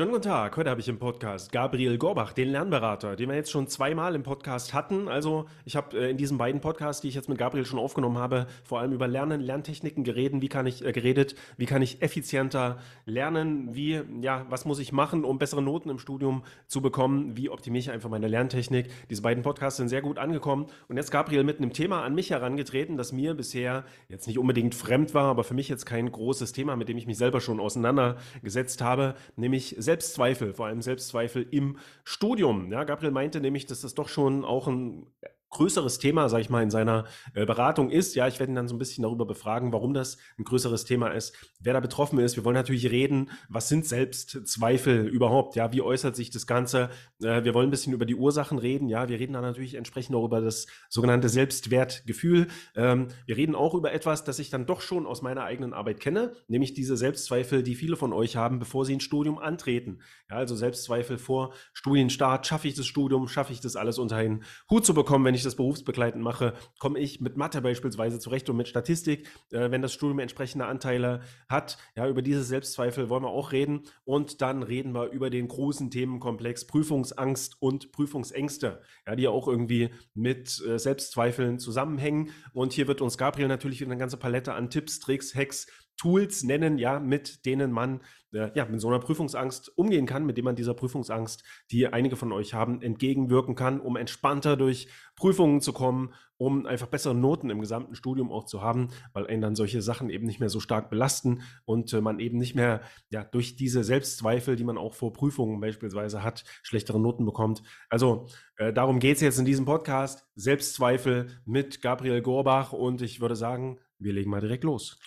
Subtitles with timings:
[0.00, 0.56] Schönen guten Tag.
[0.56, 4.22] Heute habe ich im Podcast Gabriel Gorbach, den Lernberater, den wir jetzt schon zweimal im
[4.22, 5.08] Podcast hatten.
[5.08, 8.16] Also ich habe äh, in diesen beiden Podcasts, die ich jetzt mit Gabriel schon aufgenommen
[8.16, 10.40] habe, vor allem über Lernen, Lerntechniken geredet.
[10.40, 11.34] Wie kann ich äh, geredet?
[11.58, 13.74] Wie kann ich effizienter lernen?
[13.74, 17.36] Wie ja, was muss ich machen, um bessere Noten im Studium zu bekommen?
[17.36, 18.86] Wie optimiere ich einfach meine Lerntechnik?
[19.10, 20.68] Diese beiden Podcasts sind sehr gut angekommen.
[20.88, 24.74] Und jetzt Gabriel mit einem Thema an mich herangetreten, das mir bisher jetzt nicht unbedingt
[24.74, 27.60] fremd war, aber für mich jetzt kein großes Thema, mit dem ich mich selber schon
[27.60, 32.70] auseinandergesetzt habe, nämlich Selbstzweifel, vor allem Selbstzweifel im Studium.
[32.70, 35.04] Ja, Gabriel meinte nämlich, dass das doch schon auch ein
[35.50, 37.04] größeres Thema, sage ich mal, in seiner
[37.34, 38.14] äh, Beratung ist.
[38.14, 41.08] Ja, ich werde ihn dann so ein bisschen darüber befragen, warum das ein größeres Thema
[41.08, 42.36] ist, wer da betroffen ist.
[42.36, 45.56] Wir wollen natürlich reden, was sind Selbstzweifel überhaupt?
[45.56, 46.90] Ja, wie äußert sich das Ganze?
[47.22, 48.88] Äh, wir wollen ein bisschen über die Ursachen reden.
[48.88, 52.46] Ja, wir reden dann natürlich entsprechend auch über das sogenannte Selbstwertgefühl.
[52.76, 56.00] Ähm, wir reden auch über etwas, das ich dann doch schon aus meiner eigenen Arbeit
[56.00, 60.00] kenne, nämlich diese Selbstzweifel, die viele von euch haben, bevor sie ein Studium antreten.
[60.30, 62.46] Ja, also Selbstzweifel vor Studienstart.
[62.46, 63.26] Schaffe ich das Studium?
[63.28, 66.54] Schaffe ich das alles unter einen Hut zu bekommen, wenn ich ich das berufsbegleitend mache,
[66.78, 71.20] komme ich mit Mathe beispielsweise zurecht und mit Statistik, äh, wenn das Studium entsprechende Anteile
[71.48, 71.78] hat.
[71.96, 73.82] Ja, über diese Selbstzweifel wollen wir auch reden.
[74.04, 79.48] Und dann reden wir über den großen Themenkomplex Prüfungsangst und Prüfungsängste, ja, die ja auch
[79.48, 82.30] irgendwie mit äh, Selbstzweifeln zusammenhängen.
[82.52, 85.66] Und hier wird uns Gabriel natürlich wieder eine ganze Palette an Tipps, Tricks, Hacks
[86.00, 88.00] Tools nennen, ja, mit denen man
[88.32, 92.16] äh, ja, mit so einer Prüfungsangst umgehen kann, mit dem man dieser Prüfungsangst, die einige
[92.16, 97.50] von euch haben, entgegenwirken kann, um entspannter durch Prüfungen zu kommen, um einfach bessere Noten
[97.50, 100.58] im gesamten Studium auch zu haben, weil einen dann solche Sachen eben nicht mehr so
[100.58, 104.94] stark belasten und äh, man eben nicht mehr ja, durch diese Selbstzweifel, die man auch
[104.94, 107.62] vor Prüfungen beispielsweise hat, schlechtere Noten bekommt.
[107.90, 108.26] Also
[108.56, 110.26] äh, darum geht es jetzt in diesem Podcast.
[110.34, 114.98] Selbstzweifel mit Gabriel Gorbach und ich würde sagen, wir legen mal direkt los.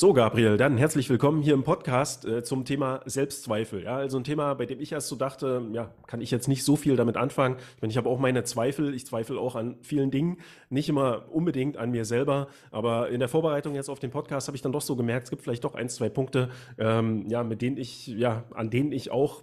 [0.00, 3.82] So, Gabriel, dann herzlich willkommen hier im Podcast äh, zum Thema Selbstzweifel.
[3.82, 6.62] Ja, also ein Thema, bei dem ich erst so dachte, ja, kann ich jetzt nicht
[6.62, 7.56] so viel damit anfangen.
[7.74, 8.94] Ich meine, ich habe auch meine Zweifel.
[8.94, 10.36] Ich zweifle auch an vielen Dingen,
[10.70, 12.46] nicht immer unbedingt an mir selber.
[12.70, 15.30] Aber in der Vorbereitung jetzt auf den Podcast habe ich dann doch so gemerkt, es
[15.30, 19.10] gibt vielleicht doch ein, zwei Punkte, ähm, ja, mit denen ich, ja, an denen ich
[19.10, 19.42] auch,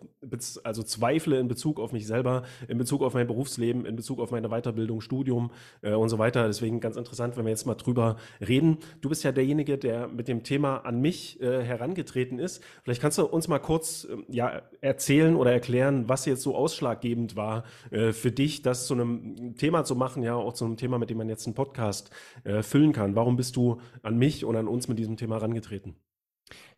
[0.63, 4.31] also zweifle in Bezug auf mich selber, in Bezug auf mein Berufsleben, in Bezug auf
[4.31, 6.47] meine Weiterbildung, Studium äh, und so weiter.
[6.47, 8.77] Deswegen ganz interessant, wenn wir jetzt mal drüber reden.
[9.01, 12.63] Du bist ja derjenige, der mit dem Thema an mich äh, herangetreten ist.
[12.83, 17.35] Vielleicht kannst du uns mal kurz äh, ja, erzählen oder erklären, was jetzt so ausschlaggebend
[17.35, 20.97] war äh, für dich, das zu einem Thema zu machen, ja, auch zu einem Thema,
[20.97, 22.11] mit dem man jetzt einen Podcast
[22.45, 23.15] äh, füllen kann.
[23.15, 25.97] Warum bist du an mich und an uns mit diesem Thema herangetreten?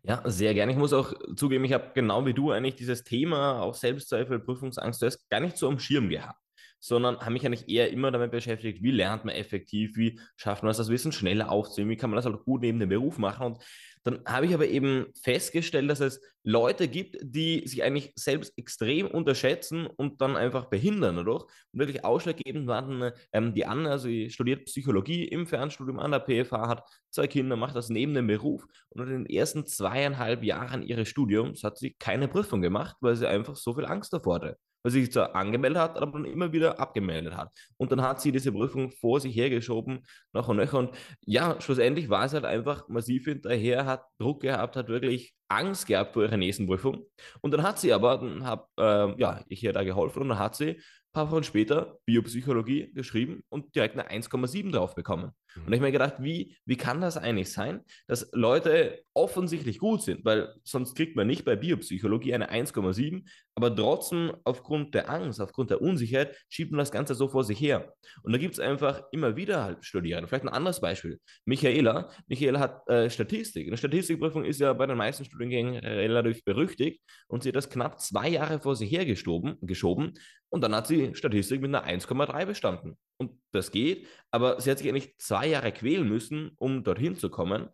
[0.01, 0.71] Ja, sehr gerne.
[0.71, 5.01] Ich muss auch zugeben, ich habe genau wie du eigentlich dieses Thema, auch Selbstzweifel, Prüfungsangst,
[5.01, 6.46] das gar nicht so am Schirm gehabt
[6.79, 10.71] sondern habe mich eigentlich eher immer damit beschäftigt, wie lernt man effektiv, wie schafft man
[10.71, 13.45] es, das Wissen schneller aufzunehmen, wie kann man das halt gut neben dem Beruf machen.
[13.45, 13.63] Und
[14.03, 19.07] dann habe ich aber eben festgestellt, dass es Leute gibt, die sich eigentlich selbst extrem
[19.07, 21.43] unterschätzen und dann einfach behindern dadurch.
[21.73, 26.21] Und wirklich ausschlaggebend waren ähm, die Anne, also sie studiert Psychologie im Fernstudium an der
[26.21, 30.83] PFH, hat zwei Kinder, macht das neben dem Beruf und in den ersten zweieinhalb Jahren
[30.83, 34.57] ihres Studiums hat sie keine Prüfung gemacht, weil sie einfach so viel Angst davor hatte
[34.87, 37.51] weil sie sich zwar angemeldet hat, aber dann immer wieder abgemeldet hat.
[37.75, 40.71] Und dann hat sie diese Prüfung vor sich hergeschoben, nach und nach.
[40.71, 40.91] Und
[41.25, 46.13] ja, schlussendlich war es halt einfach massiv hinterher, hat Druck gehabt, hat wirklich Angst gehabt
[46.13, 47.05] vor ihrer nächsten Prüfung.
[47.41, 50.39] Und dann hat sie aber, dann habe äh, ja, ich ihr da geholfen und dann
[50.39, 50.77] hat sie
[51.17, 55.31] paar Wochen später Biopsychologie geschrieben und direkt eine 1,7 drauf bekommen.
[55.55, 55.65] Mhm.
[55.65, 60.03] Und ich habe mir gedacht, wie, wie kann das eigentlich sein, dass Leute offensichtlich gut
[60.03, 63.23] sind, weil sonst kriegt man nicht bei Biopsychologie eine 1,7,
[63.55, 67.59] aber trotzdem aufgrund der Angst, aufgrund der Unsicherheit schiebt man das Ganze so vor sich
[67.59, 67.91] her.
[68.21, 70.27] Und da gibt es einfach immer wieder halt Studierende.
[70.27, 71.19] Vielleicht ein anderes Beispiel.
[71.45, 72.11] Michaela.
[72.27, 73.65] Michaela hat äh, Statistik.
[73.65, 78.01] Eine Statistikprüfung ist ja bei den meisten Studiengängen relativ berüchtigt und sie hat das knapp
[78.01, 80.13] zwei Jahre vor sich hergeschoben geschoben,
[80.49, 82.97] und dann hat sie Statistik mit einer 1,3 bestanden.
[83.17, 87.29] Und das geht, aber sie hat sich eigentlich zwei Jahre quälen müssen, um dorthin zu
[87.29, 87.67] kommen.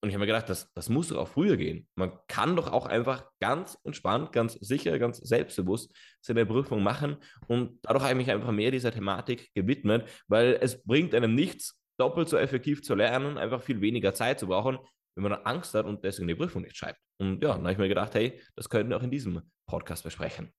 [0.00, 1.86] Und ich habe mir gedacht, das, das muss doch auch früher gehen.
[1.94, 7.16] Man kann doch auch einfach ganz entspannt, ganz sicher, ganz selbstbewusst seine Prüfung machen.
[7.46, 11.80] Und dadurch habe ich mich einfach mehr dieser Thematik gewidmet, weil es bringt einem nichts,
[11.98, 14.78] doppelt so effektiv zu lernen, einfach viel weniger Zeit zu brauchen,
[15.14, 17.00] wenn man Angst hat und deswegen die Prüfung nicht schreibt.
[17.18, 20.04] Und ja, dann habe ich mir gedacht, hey, das könnten wir auch in diesem Podcast
[20.04, 20.52] besprechen.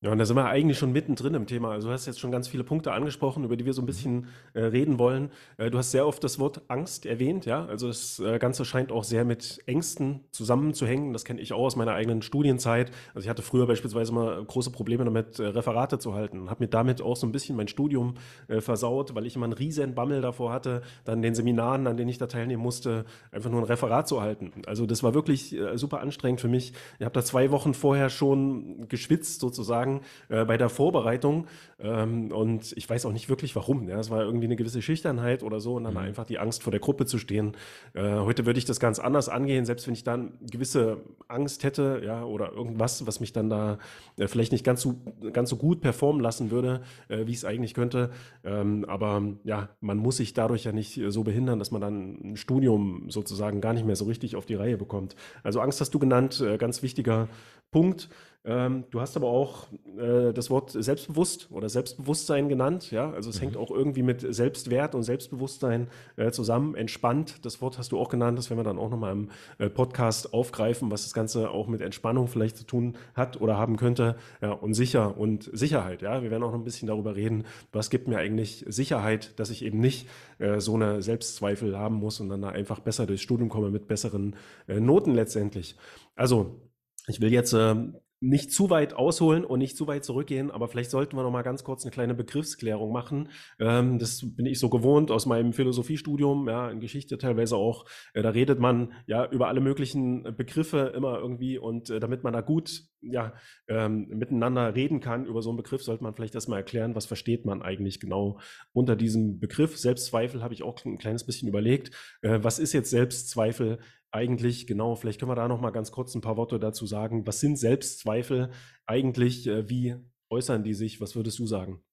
[0.00, 1.72] Ja, und da sind wir eigentlich schon mittendrin im Thema.
[1.72, 4.28] Also du hast jetzt schon ganz viele Punkte angesprochen, über die wir so ein bisschen
[4.54, 5.32] äh, reden wollen.
[5.56, 7.66] Äh, du hast sehr oft das Wort Angst erwähnt, ja.
[7.66, 11.12] Also das äh, Ganze scheint auch sehr mit Ängsten zusammenzuhängen.
[11.12, 12.92] Das kenne ich auch aus meiner eigenen Studienzeit.
[13.12, 16.48] Also ich hatte früher beispielsweise mal große Probleme damit, äh, Referate zu halten.
[16.48, 18.14] Habe mir damit auch so ein bisschen mein Studium
[18.46, 22.08] äh, versaut, weil ich immer einen riesen Bammel davor hatte, dann den Seminaren, an denen
[22.08, 24.52] ich da teilnehmen musste, einfach nur ein Referat zu halten.
[24.66, 26.72] Also das war wirklich super anstrengend für mich.
[27.00, 31.46] Ich habe da zwei Wochen vorher schon geschwitzt sozusagen sagen, äh, bei der Vorbereitung.
[31.80, 33.88] Ähm, und ich weiß auch nicht wirklich warum.
[33.88, 36.00] Ja, es war irgendwie eine gewisse Schüchternheit oder so und dann mhm.
[36.00, 37.56] einfach die Angst vor der Gruppe zu stehen.
[37.94, 40.98] Äh, heute würde ich das ganz anders angehen, selbst wenn ich dann gewisse
[41.28, 43.78] Angst hätte, ja, oder irgendwas, was mich dann da
[44.16, 44.96] äh, vielleicht nicht ganz so,
[45.32, 48.10] ganz so gut performen lassen würde, äh, wie ich es eigentlich könnte.
[48.44, 52.36] Ähm, aber ja, man muss sich dadurch ja nicht so behindern, dass man dann ein
[52.36, 55.14] Studium sozusagen gar nicht mehr so richtig auf die Reihe bekommt.
[55.42, 57.28] Also Angst hast du genannt, äh, ganz wichtiger
[57.70, 58.08] Punkt.
[58.44, 59.66] Ähm, du hast aber auch
[59.98, 62.90] äh, das Wort selbstbewusst oder Selbstbewusstsein genannt.
[62.90, 63.40] Ja, also es mhm.
[63.40, 66.74] hängt auch irgendwie mit Selbstwert und Selbstbewusstsein äh, zusammen.
[66.74, 68.38] Entspannt, das Wort hast du auch genannt.
[68.38, 71.80] Das werden wir dann auch nochmal im äh, Podcast aufgreifen, was das Ganze auch mit
[71.80, 74.16] Entspannung vielleicht zu tun hat oder haben könnte.
[74.40, 76.00] Ja, und sicher und Sicherheit.
[76.02, 79.50] Ja, wir werden auch noch ein bisschen darüber reden, was gibt mir eigentlich Sicherheit, dass
[79.50, 80.08] ich eben nicht
[80.38, 83.88] äh, so eine Selbstzweifel haben muss und dann da einfach besser durchs Studium komme mit
[83.88, 84.36] besseren
[84.68, 85.76] äh, Noten letztendlich.
[86.14, 86.62] Also
[87.08, 87.74] ich will jetzt äh,
[88.20, 91.42] nicht zu weit ausholen und nicht zu weit zurückgehen, aber vielleicht sollten wir noch mal
[91.42, 93.28] ganz kurz eine kleine Begriffsklärung machen.
[93.60, 97.86] Ähm, das bin ich so gewohnt aus meinem Philosophiestudium, ja, in Geschichte teilweise auch.
[98.14, 102.32] Äh, da redet man ja über alle möglichen Begriffe immer irgendwie und äh, damit man
[102.32, 103.34] da gut ja,
[103.68, 107.44] ähm, miteinander reden kann über so einen Begriff, sollte man vielleicht erstmal erklären, was versteht
[107.44, 108.40] man eigentlich genau
[108.72, 109.78] unter diesem Begriff.
[109.78, 111.94] Selbstzweifel habe ich auch ein kleines bisschen überlegt.
[112.22, 113.78] Äh, was ist jetzt Selbstzweifel?
[114.10, 117.26] Eigentlich genau, vielleicht können wir da noch mal ganz kurz ein paar Worte dazu sagen.
[117.26, 118.50] Was sind Selbstzweifel
[118.86, 119.46] eigentlich?
[119.46, 119.96] Äh, wie
[120.30, 121.00] äußern die sich?
[121.00, 121.84] Was würdest du sagen?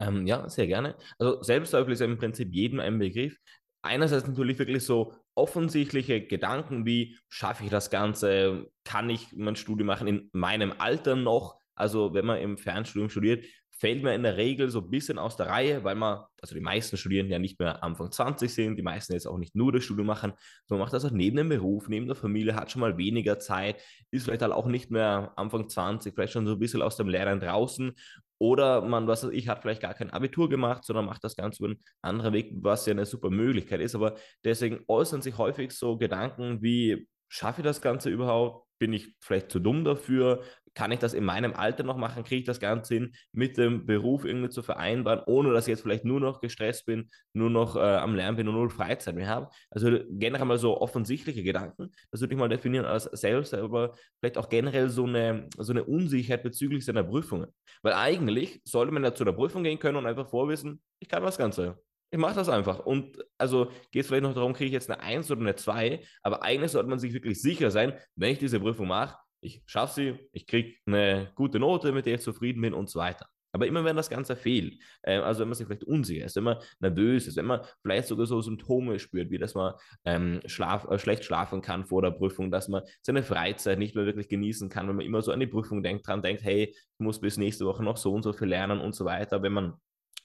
[0.00, 0.96] Ähm, ja, sehr gerne.
[1.18, 3.38] Also Selbstzweifel ist ja im Prinzip jedem ein Begriff.
[3.82, 8.70] Einerseits natürlich wirklich so offensichtliche Gedanken wie, schaffe ich das Ganze?
[8.84, 11.58] Kann ich mein Studium machen in meinem Alter noch?
[11.74, 13.44] Also wenn man im Fernstudium studiert,
[13.82, 16.60] fällt mir in der Regel so ein bisschen aus der Reihe, weil man, also die
[16.60, 19.82] meisten Studierenden ja nicht mehr Anfang 20 sind, die meisten jetzt auch nicht nur das
[19.82, 20.34] Studium machen,
[20.68, 23.82] sondern macht das auch neben dem Beruf, neben der Familie, hat schon mal weniger Zeit,
[24.12, 27.08] ist vielleicht halt auch nicht mehr Anfang 20, vielleicht schon so ein bisschen aus dem
[27.08, 27.92] Lernen draußen
[28.38, 31.64] oder man, was weiß ich, hat vielleicht gar kein Abitur gemacht, sondern macht das Ganze
[31.64, 33.96] über einen anderen Weg, was ja eine super Möglichkeit ist.
[33.96, 34.14] Aber
[34.44, 38.68] deswegen äußern sich häufig so Gedanken wie, schaffe ich das Ganze überhaupt?
[38.82, 40.42] Bin ich vielleicht zu dumm dafür?
[40.74, 42.24] kann ich das in meinem Alter noch machen?
[42.24, 45.82] Kriege ich das Ganze hin, mit dem Beruf irgendwie zu vereinbaren, ohne dass ich jetzt
[45.82, 49.28] vielleicht nur noch gestresst bin, nur noch äh, am Lernen bin und null Freizeit mehr
[49.28, 49.48] habe?
[49.70, 54.38] Also generell mal so offensichtliche Gedanken, das würde ich mal definieren als selbst, aber vielleicht
[54.38, 57.48] auch generell so eine, so eine Unsicherheit bezüglich seiner Prüfungen.
[57.82, 61.22] Weil eigentlich sollte man ja zu der Prüfung gehen können und einfach vorwissen, ich kann
[61.22, 61.78] das Ganze.
[62.12, 62.80] Ich mache das einfach.
[62.80, 66.04] Und also geht es vielleicht noch darum, kriege ich jetzt eine 1 oder eine 2,
[66.22, 69.94] aber eigentlich sollte man sich wirklich sicher sein, wenn ich diese Prüfung mache, ich schaffe
[69.94, 73.26] sie, ich kriege eine gute Note, mit der ich zufrieden bin und so weiter.
[73.54, 76.44] Aber immer wenn das Ganze fehlt, äh, also wenn man sich vielleicht unsicher ist, wenn
[76.44, 79.72] man nervös ist, wenn man vielleicht sogar so Symptome spürt, wie dass man
[80.04, 84.04] ähm, schlaf, äh, schlecht schlafen kann vor der Prüfung, dass man seine Freizeit nicht mehr
[84.04, 86.98] wirklich genießen kann, wenn man immer so an die Prüfung denkt, dran denkt, hey, ich
[86.98, 89.42] muss bis nächste Woche noch so und so viel lernen und so weiter.
[89.42, 89.74] Wenn man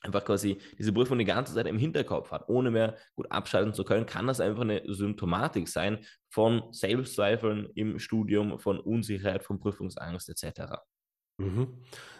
[0.01, 3.83] einfach quasi diese Prüfung die ganze Zeit im Hinterkopf hat, ohne mehr gut abschalten zu
[3.83, 5.99] können, kann das einfach eine Symptomatik sein
[6.29, 10.75] von Selbstzweifeln im Studium, von Unsicherheit, von Prüfungsangst etc.
[11.37, 11.67] Mhm.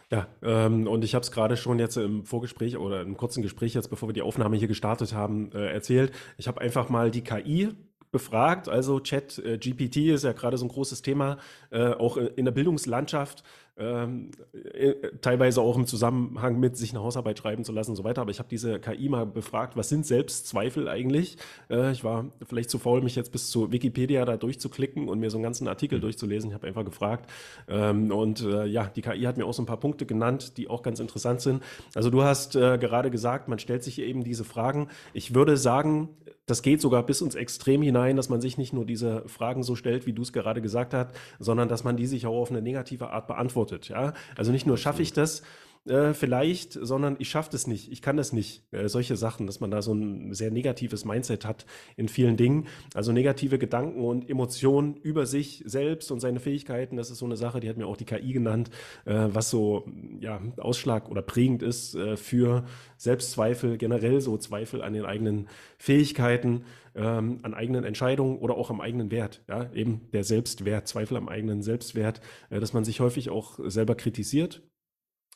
[0.10, 3.74] Ja, ähm, und ich habe es gerade schon jetzt im Vorgespräch oder im kurzen Gespräch
[3.74, 6.14] jetzt, bevor wir die Aufnahme hier gestartet haben, äh, erzählt.
[6.38, 7.74] Ich habe einfach mal die KI
[8.12, 8.70] befragt.
[8.70, 11.38] Also Chat äh, GPT ist ja gerade so ein großes Thema,
[11.72, 13.44] äh, auch in der Bildungslandschaft
[13.80, 18.04] ähm, äh, teilweise auch im Zusammenhang mit sich eine Hausarbeit schreiben zu lassen und so
[18.04, 18.22] weiter.
[18.22, 21.38] Aber ich habe diese KI mal befragt, was sind Selbstzweifel eigentlich?
[21.70, 25.30] Äh, ich war vielleicht zu faul, mich jetzt bis zu Wikipedia da durchzuklicken und mir
[25.30, 26.50] so einen ganzen Artikel durchzulesen.
[26.50, 27.30] Ich habe einfach gefragt.
[27.68, 30.70] Ähm, und äh, ja, die KI hat mir auch so ein paar Punkte genannt, die
[30.70, 31.64] auch ganz interessant sind.
[31.94, 34.88] Also du hast äh, gerade gesagt, man stellt sich eben diese Fragen.
[35.14, 36.10] Ich würde sagen,
[36.48, 39.76] das geht sogar bis ins Extrem hinein, dass man sich nicht nur diese Fragen so
[39.76, 42.62] stellt, wie du es gerade gesagt hast, sondern dass man die sich auch auf eine
[42.62, 43.67] negative Art beantwortet.
[43.90, 44.14] Ja?
[44.36, 45.44] Also nicht nur schaffe ich das,
[45.90, 48.64] äh, vielleicht, sondern ich schaffe das nicht, ich kann das nicht.
[48.72, 51.66] Äh, solche Sachen, dass man da so ein sehr negatives Mindset hat
[51.96, 52.68] in vielen Dingen.
[52.94, 57.38] Also negative Gedanken und Emotionen über sich selbst und seine Fähigkeiten, das ist so eine
[57.38, 58.70] Sache, die hat mir auch die KI genannt,
[59.06, 59.86] äh, was so
[60.20, 62.66] ja, Ausschlag oder prägend ist äh, für
[62.98, 66.64] Selbstzweifel, generell so Zweifel an den eigenen Fähigkeiten,
[66.96, 69.44] ähm, an eigenen Entscheidungen oder auch am eigenen Wert.
[69.48, 69.72] Ja?
[69.74, 74.62] Eben der Selbstwert, Zweifel am eigenen Selbstwert, äh, dass man sich häufig auch selber kritisiert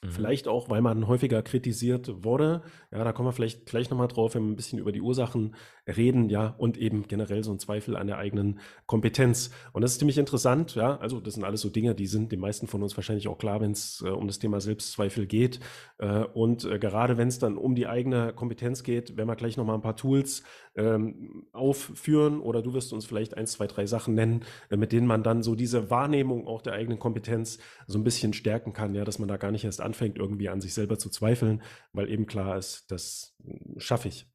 [0.03, 0.11] Mhm.
[0.11, 2.63] Vielleicht auch, weil man häufiger kritisiert wurde.
[2.91, 5.55] Ja, da kommen wir vielleicht gleich nochmal drauf, wenn wir ein bisschen über die Ursachen
[5.87, 9.51] reden, ja, und eben generell so ein Zweifel an der eigenen Kompetenz.
[9.73, 10.97] Und das ist ziemlich interessant, ja.
[10.97, 13.61] Also, das sind alles so Dinge, die sind den meisten von uns wahrscheinlich auch klar,
[13.61, 15.59] wenn es äh, um das Thema Selbstzweifel geht.
[15.97, 19.57] Äh, und äh, gerade wenn es dann um die eigene Kompetenz geht, werden wir gleich
[19.57, 20.43] nochmal ein paar Tools
[20.75, 25.07] ähm, aufführen oder du wirst uns vielleicht eins, zwei, drei Sachen nennen, äh, mit denen
[25.07, 29.03] man dann so diese Wahrnehmung auch der eigenen Kompetenz so ein bisschen stärken kann, ja,
[29.03, 31.61] dass man da gar nicht erst anfängt, irgendwie an sich selber zu zweifeln,
[31.93, 34.30] weil eben klar ist, das hm, schaffe ich.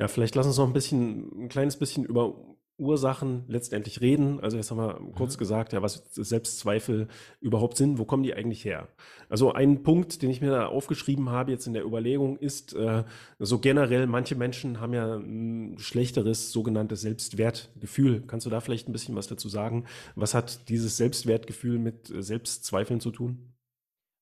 [0.00, 2.34] Ja, vielleicht lass uns noch ein bisschen, ein kleines bisschen über
[2.78, 4.40] Ursachen letztendlich reden.
[4.40, 5.40] Also jetzt haben wir kurz mhm.
[5.40, 7.06] gesagt, ja, was Selbstzweifel
[7.42, 8.88] überhaupt sind, wo kommen die eigentlich her?
[9.28, 13.04] Also ein Punkt, den ich mir da aufgeschrieben habe jetzt in der Überlegung ist, äh,
[13.38, 18.22] so generell, manche Menschen haben ja ein schlechteres sogenanntes Selbstwertgefühl.
[18.26, 19.84] Kannst du da vielleicht ein bisschen was dazu sagen?
[20.14, 23.49] Was hat dieses Selbstwertgefühl mit äh, Selbstzweifeln zu tun?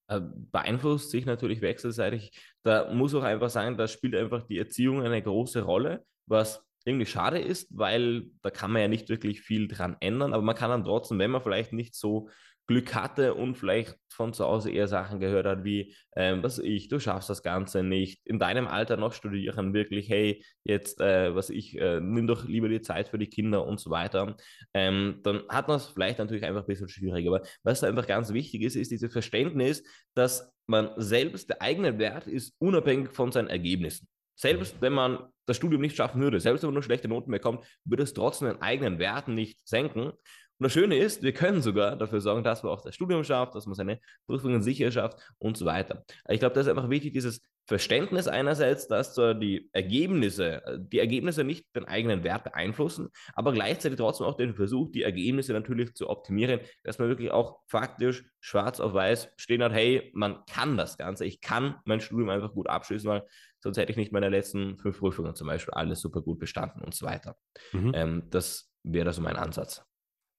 [0.08, 2.32] Äh, beeinflusst sich natürlich wechselseitig.
[2.62, 7.04] Da muss auch einfach sagen, da spielt einfach die Erziehung eine große Rolle, was irgendwie
[7.04, 10.70] schade ist, weil da kann man ja nicht wirklich viel dran ändern, aber man kann
[10.70, 12.30] dann trotzdem, wenn man vielleicht nicht so
[12.68, 16.88] Glück hatte und vielleicht von zu Hause eher Sachen gehört hat, wie, ähm, was ich,
[16.88, 21.48] du schaffst das Ganze nicht, in deinem Alter noch studieren, wirklich, hey, jetzt, äh, was
[21.48, 24.36] ich, äh, nimm doch lieber die Zeit für die Kinder und so weiter,
[24.74, 27.34] ähm, dann hat man es vielleicht natürlich einfach ein bisschen schwieriger.
[27.34, 29.82] Aber was einfach ganz wichtig ist, ist dieses Verständnis,
[30.14, 34.06] dass man selbst, der eigene Wert ist unabhängig von seinen Ergebnissen.
[34.38, 37.64] Selbst wenn man das Studium nicht schaffen würde, selbst wenn man nur schlechte Noten bekommt,
[37.84, 40.12] würde es trotzdem den eigenen Wert nicht senken.
[40.58, 43.54] Und das Schöne ist, wir können sogar dafür sorgen, dass man auch das Studium schafft,
[43.54, 46.04] dass man seine Prüfungen sicher schafft und so weiter.
[46.28, 51.44] Ich glaube, das ist einfach wichtig, dieses Verständnis einerseits, dass zwar die Ergebnisse, die Ergebnisse
[51.44, 56.08] nicht den eigenen Wert beeinflussen, aber gleichzeitig trotzdem auch den Versuch, die Ergebnisse natürlich zu
[56.08, 60.96] optimieren, dass man wirklich auch faktisch schwarz auf weiß stehen hat, hey, man kann das
[60.96, 63.22] Ganze, ich kann mein Studium einfach gut abschließen, weil
[63.60, 66.94] sonst hätte ich nicht meine letzten fünf Prüfungen zum Beispiel alles super gut bestanden und
[66.94, 67.36] so weiter.
[67.72, 67.92] Mhm.
[67.94, 69.84] Ähm, das wäre so mein Ansatz.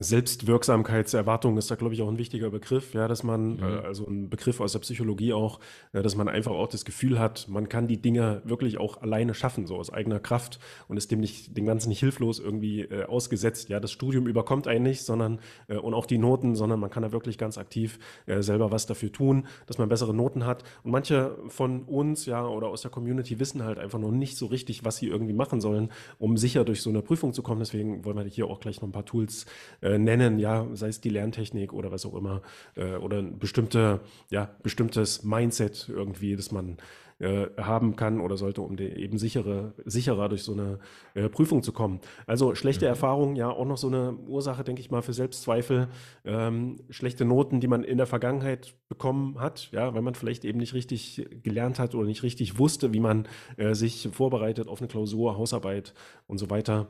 [0.01, 3.63] Selbstwirksamkeitserwartung ist da, glaube ich, auch ein wichtiger Begriff, ja, dass man, mhm.
[3.63, 5.59] äh, also ein Begriff aus der Psychologie auch,
[5.91, 9.33] äh, dass man einfach auch das Gefühl hat, man kann die Dinge wirklich auch alleine
[9.33, 13.03] schaffen, so aus eigener Kraft und ist dem nicht, dem Ganzen nicht hilflos irgendwie äh,
[13.03, 13.67] ausgesetzt.
[13.67, 17.03] Ja, das Studium überkommt einen nicht, sondern, äh, und auch die Noten, sondern man kann
[17.03, 20.63] da wirklich ganz aktiv äh, selber was dafür tun, dass man bessere Noten hat.
[20.83, 24.45] Und manche von uns, ja, oder aus der Community wissen halt einfach noch nicht so
[24.45, 27.59] richtig, was sie irgendwie machen sollen, um sicher durch so eine Prüfung zu kommen.
[27.59, 29.45] Deswegen wollen wir hier auch gleich noch ein paar Tools
[29.89, 32.41] äh, nennen, ja, sei es die Lerntechnik oder was auch immer,
[32.75, 36.77] äh, oder ein bestimmte, ja, bestimmtes Mindset irgendwie, das man
[37.19, 40.79] äh, haben kann oder sollte, um eben sichere, sicherer durch so eine
[41.15, 41.99] äh, Prüfung zu kommen.
[42.27, 42.89] Also schlechte mhm.
[42.89, 45.89] Erfahrungen, ja, auch noch so eine Ursache, denke ich mal, für Selbstzweifel.
[46.23, 50.59] Ähm, schlechte Noten, die man in der Vergangenheit bekommen hat, ja, weil man vielleicht eben
[50.59, 53.27] nicht richtig gelernt hat oder nicht richtig wusste, wie man
[53.71, 55.93] sich vorbereitet auf eine Klausur, Hausarbeit
[56.27, 56.87] und so weiter.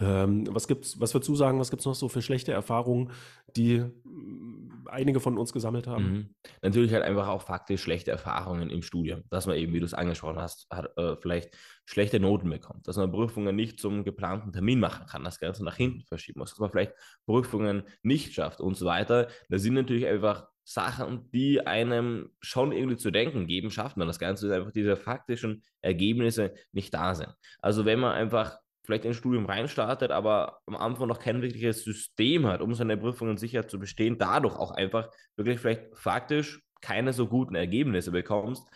[0.00, 3.12] Ähm, was gibt's, was würdest du sagen, was gibt es noch so für schlechte Erfahrungen,
[3.54, 6.04] die mm, einige von uns gesammelt haben?
[6.04, 6.34] Mhm.
[6.62, 9.92] Natürlich halt einfach auch faktisch schlechte Erfahrungen im Studium, dass man eben, wie du es
[9.92, 14.80] angesprochen hast, hat, äh, vielleicht schlechte Noten bekommt, dass man Prüfungen nicht zum geplanten Termin
[14.80, 16.94] machen kann, das Ganze nach hinten verschieben muss, dass man vielleicht
[17.26, 19.28] Prüfungen nicht schafft und so weiter.
[19.50, 24.18] Das sind natürlich einfach Sachen, die einem schon irgendwie zu denken geben, schafft man das
[24.18, 27.34] Ganze, dass einfach diese faktischen Ergebnisse nicht da sind.
[27.58, 32.46] Also wenn man einfach vielleicht ins Studium reinstartet, aber am Anfang noch kein wirkliches System
[32.46, 37.28] hat, um seine Prüfungen sicher zu bestehen, dadurch auch einfach wirklich vielleicht faktisch keine so
[37.28, 38.68] guten Ergebnisse bekommst,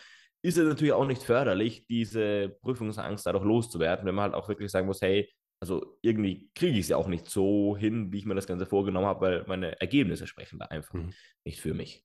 [0.43, 4.71] ist es natürlich auch nicht förderlich, diese Prüfungsangst dadurch loszuwerden, wenn man halt auch wirklich
[4.71, 5.29] sagen muss, hey,
[5.61, 8.67] also irgendwie kriege ich es ja auch nicht so hin, wie ich mir das Ganze
[8.67, 11.13] vorgenommen habe, weil meine Ergebnisse sprechen da einfach mhm.
[11.45, 12.05] nicht für mich.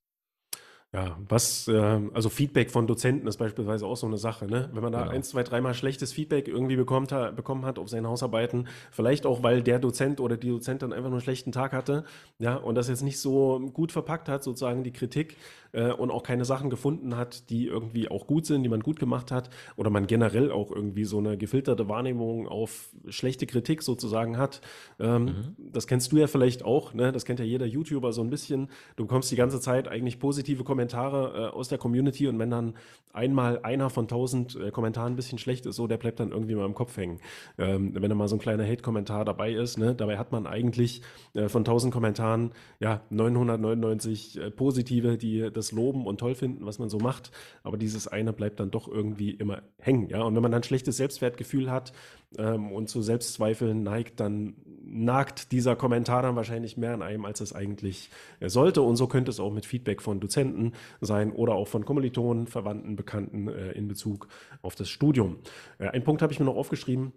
[0.92, 4.70] Ja, was, äh, also Feedback von Dozenten ist beispielsweise auch so eine Sache, ne?
[4.72, 5.12] Wenn man da genau.
[5.12, 9.44] eins, zwei, dreimal schlechtes Feedback irgendwie bekommt, ha, bekommen hat auf seine Hausarbeiten, vielleicht auch,
[9.44, 12.02] weil der Dozent oder die Dozentin einfach nur einen schlechten Tag hatte,
[12.40, 15.36] ja, und das jetzt nicht so gut verpackt hat, sozusagen die Kritik,
[15.70, 18.98] äh, und auch keine Sachen gefunden hat, die irgendwie auch gut sind, die man gut
[18.98, 24.38] gemacht hat, oder man generell auch irgendwie so eine gefilterte Wahrnehmung auf schlechte Kritik sozusagen
[24.38, 24.60] hat.
[24.98, 25.56] Ähm, mhm.
[25.56, 27.12] Das kennst du ja vielleicht auch, ne?
[27.12, 28.68] Das kennt ja jeder YouTuber so ein bisschen.
[28.96, 32.50] Du bekommst die ganze Zeit eigentlich positive Kommentare Kommentare äh, aus der Community und wenn
[32.50, 32.74] dann
[33.12, 36.54] einmal einer von tausend äh, Kommentaren ein bisschen schlecht ist, so, der bleibt dann irgendwie
[36.54, 37.18] mal im Kopf hängen.
[37.58, 41.02] Ähm, wenn da mal so ein kleiner Hate-Kommentar dabei ist, ne, dabei hat man eigentlich
[41.34, 46.78] äh, von tausend Kommentaren ja 999 äh, positive, die das loben und toll finden, was
[46.78, 47.30] man so macht,
[47.62, 50.22] aber dieses eine bleibt dann doch irgendwie immer hängen, ja.
[50.22, 51.92] Und wenn man dann schlechtes Selbstwertgefühl hat
[52.38, 57.40] ähm, und zu Selbstzweifeln neigt, dann nagt dieser Kommentar dann wahrscheinlich mehr an einem, als
[57.40, 58.10] es eigentlich
[58.40, 58.82] äh, sollte.
[58.82, 62.96] Und so könnte es auch mit Feedback von Dozenten sein oder auch von Kommilitonen, Verwandten,
[62.96, 64.28] Bekannten äh, in Bezug
[64.62, 65.38] auf das Studium.
[65.78, 67.12] Äh, ein Punkt habe ich mir noch aufgeschrieben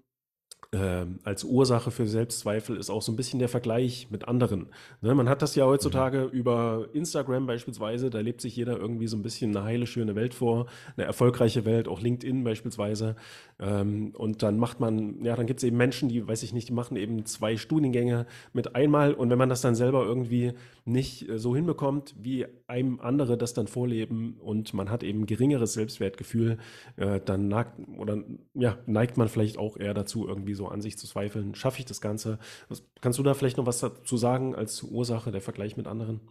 [0.74, 4.68] äh, als Ursache für Selbstzweifel ist auch so ein bisschen der Vergleich mit anderen.
[5.02, 6.38] Ne, man hat das ja heutzutage mhm.
[6.38, 10.34] über Instagram beispielsweise, da lebt sich jeder irgendwie so ein bisschen eine heile, schöne Welt
[10.34, 10.66] vor,
[10.98, 13.16] eine erfolgreiche Welt, auch LinkedIn beispielsweise.
[13.60, 16.70] Ähm, und dann macht man, ja, dann gibt es eben Menschen, die, weiß ich nicht,
[16.70, 20.54] die machen eben zwei Studiengänge mit einmal und wenn man das dann selber irgendwie
[20.86, 25.74] nicht äh, so hinbekommt, wie einem andere das dann vorleben und man hat eben geringeres
[25.74, 26.58] Selbstwertgefühl,
[26.98, 28.24] äh, dann neigt, oder,
[28.56, 31.56] ja, neigt man vielleicht auch eher dazu, irgendwie so an sich zu zweifeln.
[31.56, 32.40] Schaffe ich das Ganze?
[32.70, 36.22] Was, kannst du da vielleicht noch was dazu sagen als Ursache, der Vergleich mit anderen?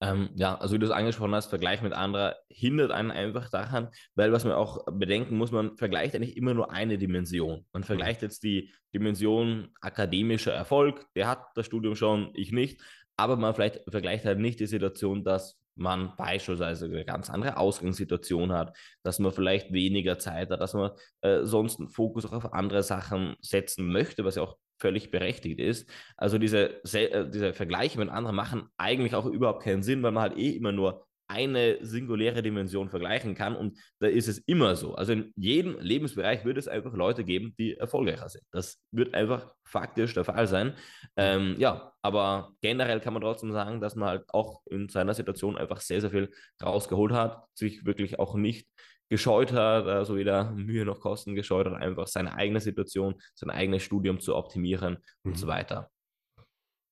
[0.00, 3.88] Ähm, ja, also wie du es angesprochen hast, Vergleich mit anderen hindert einen einfach daran,
[4.14, 7.64] weil was man auch bedenken muss, man vergleicht eigentlich immer nur eine Dimension.
[7.72, 7.86] Man mhm.
[7.86, 12.82] vergleicht jetzt die Dimension akademischer Erfolg, der hat das Studium schon, ich nicht,
[13.16, 18.52] aber man vielleicht vergleicht halt nicht die Situation, dass man beispielsweise eine ganz andere Ausgangssituation
[18.52, 20.90] hat, dass man vielleicht weniger Zeit hat, dass man
[21.20, 25.58] äh, sonst einen Fokus auch auf andere Sachen setzen möchte, was ja auch völlig berechtigt
[25.58, 25.88] ist.
[26.16, 30.30] Also diese, äh, diese Vergleiche mit anderen machen eigentlich auch überhaupt keinen Sinn, weil man
[30.30, 34.94] halt eh immer nur eine singuläre Dimension vergleichen kann und da ist es immer so.
[34.94, 38.44] Also in jedem Lebensbereich wird es einfach Leute geben, die erfolgreicher sind.
[38.52, 40.74] Das wird einfach faktisch der Fall sein.
[41.16, 45.56] Ähm, ja, aber generell kann man trotzdem sagen, dass man halt auch in seiner Situation
[45.56, 46.30] einfach sehr, sehr viel
[46.62, 48.68] rausgeholt hat, sich wirklich auch nicht
[49.08, 53.82] gescheut hat, also weder Mühe noch Kosten gescheut hat, einfach seine eigene Situation, sein eigenes
[53.82, 55.32] Studium zu optimieren mhm.
[55.32, 55.90] und so weiter.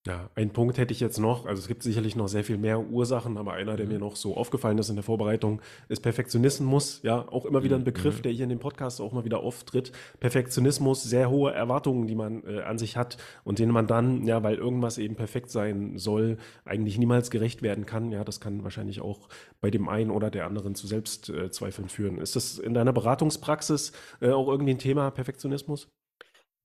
[0.07, 1.47] Ja, ein Punkt hätte ich jetzt noch.
[1.47, 3.93] Also es gibt sicherlich noch sehr viel mehr Ursachen, aber einer, der mhm.
[3.93, 7.01] mir noch so aufgefallen ist in der Vorbereitung, ist Perfektionismus.
[7.03, 7.87] Ja, auch immer wieder ein mhm.
[7.87, 8.23] Begriff, mhm.
[8.23, 9.93] der hier in dem Podcast auch mal wieder auftritt.
[10.21, 14.43] Perfektionismus, sehr hohe Erwartungen, die man äh, an sich hat und denen man dann, ja,
[14.43, 18.13] weil irgendwas eben perfekt sein soll, eigentlich niemals gerecht werden kann.
[18.13, 19.31] Ja, das kann wahrscheinlich auch
[19.63, 22.19] bei dem einen oder der anderen zu Selbstzweifeln führen.
[22.19, 25.89] Ist das in deiner Beratungspraxis äh, auch irgendwie ein Thema, Perfektionismus?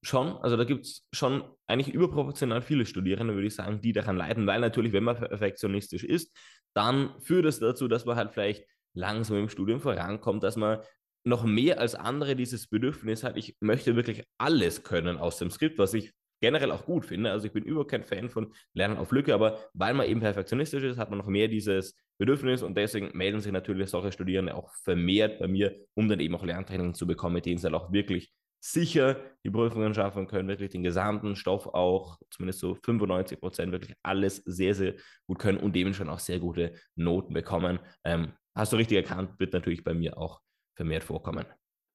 [0.01, 4.15] Schon, also da gibt es schon eigentlich überproportional viele Studierende, würde ich sagen, die daran
[4.15, 6.34] leiden, weil natürlich, wenn man perfektionistisch ist,
[6.74, 10.79] dann führt es das dazu, dass man halt vielleicht langsam im Studium vorankommt, dass man
[11.25, 15.77] noch mehr als andere dieses Bedürfnis hat, ich möchte wirklich alles können aus dem Skript,
[15.77, 17.32] was ich generell auch gut finde.
[17.32, 20.84] Also ich bin überhaupt kein Fan von Lernen auf Lücke, aber weil man eben perfektionistisch
[20.84, 24.71] ist, hat man noch mehr dieses Bedürfnis und deswegen melden sich natürlich solche Studierende auch
[24.84, 27.91] vermehrt bei mir, um dann eben auch Lerntraining zu bekommen, mit denen sie halt auch
[27.91, 33.72] wirklich sicher die Prüfungen schaffen können, wirklich den gesamten Stoff auch, zumindest so 95 Prozent,
[33.72, 34.95] wirklich alles sehr, sehr
[35.28, 37.80] gut können und dementsprechend auch sehr gute Noten bekommen.
[38.04, 40.41] Ähm, hast du richtig erkannt, wird natürlich bei mir auch
[40.76, 41.45] vermehrt vorkommen.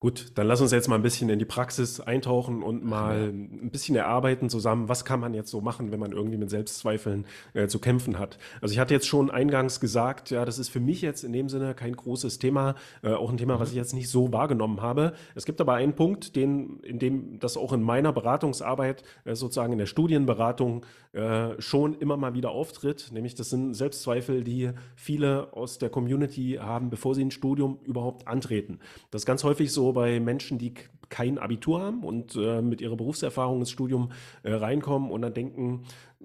[0.00, 3.70] Gut, dann lass uns jetzt mal ein bisschen in die Praxis eintauchen und mal ein
[3.70, 7.68] bisschen erarbeiten zusammen, was kann man jetzt so machen, wenn man irgendwie mit Selbstzweifeln äh,
[7.68, 8.36] zu kämpfen hat.
[8.60, 11.48] Also ich hatte jetzt schon eingangs gesagt, ja, das ist für mich jetzt in dem
[11.48, 15.14] Sinne kein großes Thema, äh, auch ein Thema, was ich jetzt nicht so wahrgenommen habe.
[15.34, 19.72] Es gibt aber einen Punkt, den, in dem das auch in meiner Beratungsarbeit, äh, sozusagen
[19.72, 25.52] in der Studienberatung, äh, schon immer mal wieder auftritt, nämlich das sind Selbstzweifel, die viele
[25.54, 28.80] aus der Community haben, bevor sie ein Studium überhaupt antreten.
[29.10, 30.74] Das ist ganz häufig so bei Menschen, die
[31.08, 34.10] kein Abitur haben und äh, mit ihrer Berufserfahrung ins Studium
[34.42, 35.84] äh, reinkommen und dann denken,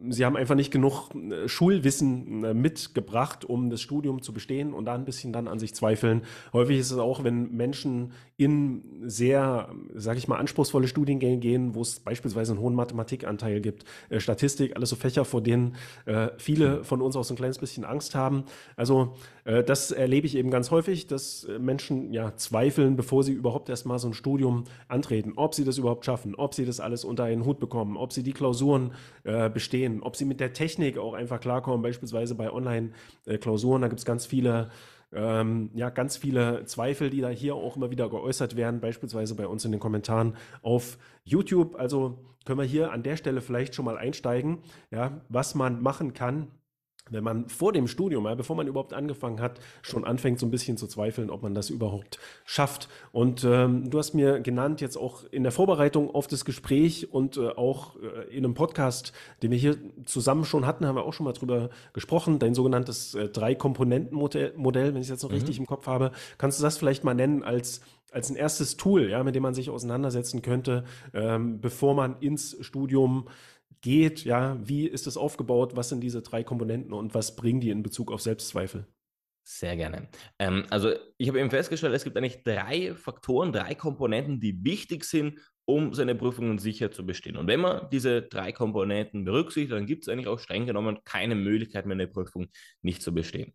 [0.10, 4.86] sie haben einfach nicht genug äh, Schulwissen äh, mitgebracht, um das Studium zu bestehen und
[4.86, 6.24] da ein bisschen dann an sich zweifeln.
[6.54, 11.82] Häufig ist es auch, wenn Menschen in sehr, sage ich mal, anspruchsvolle Studiengänge gehen, wo
[11.82, 16.84] es beispielsweise einen hohen Mathematikanteil gibt, äh, Statistik, alles so Fächer, vor denen äh, viele
[16.84, 18.46] von uns auch so ein kleines bisschen Angst haben.
[18.76, 19.16] Also
[19.64, 23.86] das erlebe ich eben ganz häufig, dass äh, Menschen ja zweifeln, bevor sie überhaupt erst
[23.86, 27.26] mal so ein Studium antreten, ob sie das überhaupt schaffen, ob sie das alles unter
[27.26, 28.92] einen Hut bekommen, ob sie die Klausuren
[29.54, 33.82] bestehen sehen, ob sie mit der Technik auch einfach klarkommen, beispielsweise bei Online-Klausuren.
[33.82, 34.70] Da gibt es ganz viele,
[35.14, 39.48] ähm, ja, ganz viele Zweifel, die da hier auch immer wieder geäußert werden, beispielsweise bei
[39.48, 41.76] uns in den Kommentaren auf YouTube.
[41.76, 44.60] Also können wir hier an der Stelle vielleicht schon mal einsteigen,
[44.92, 46.48] ja, was man machen kann,
[47.10, 50.52] wenn man vor dem Studium, ja, bevor man überhaupt angefangen hat, schon anfängt so ein
[50.52, 52.90] bisschen zu zweifeln, ob man das überhaupt schafft.
[53.12, 57.38] Und ähm, du hast mir genannt, jetzt auch in der Vorbereitung auf das Gespräch und
[57.38, 61.14] äh, auch äh, in einem Podcast, den wir hier zusammen schon hatten, haben wir auch
[61.14, 65.36] schon mal drüber gesprochen, dein sogenanntes äh, Drei-Komponenten-Modell, wenn ich es jetzt noch mhm.
[65.36, 66.12] richtig im Kopf habe.
[66.38, 69.54] Kannst du das vielleicht mal nennen als als ein erstes Tool, ja, mit dem man
[69.54, 73.28] sich auseinandersetzen könnte, ähm, bevor man ins Studium
[73.82, 77.70] geht, ja, wie ist es aufgebaut, was sind diese drei Komponenten und was bringen die
[77.70, 78.88] in Bezug auf Selbstzweifel?
[79.44, 80.10] Sehr gerne.
[80.38, 85.06] Ähm, also ich habe eben festgestellt, es gibt eigentlich drei Faktoren, drei Komponenten, die wichtig
[85.06, 87.38] sind, um seine Prüfungen sicher zu bestehen.
[87.38, 91.36] Und wenn man diese drei Komponenten berücksichtigt, dann gibt es eigentlich auch streng genommen keine
[91.36, 92.48] Möglichkeit mehr, eine Prüfung
[92.82, 93.54] nicht zu bestehen.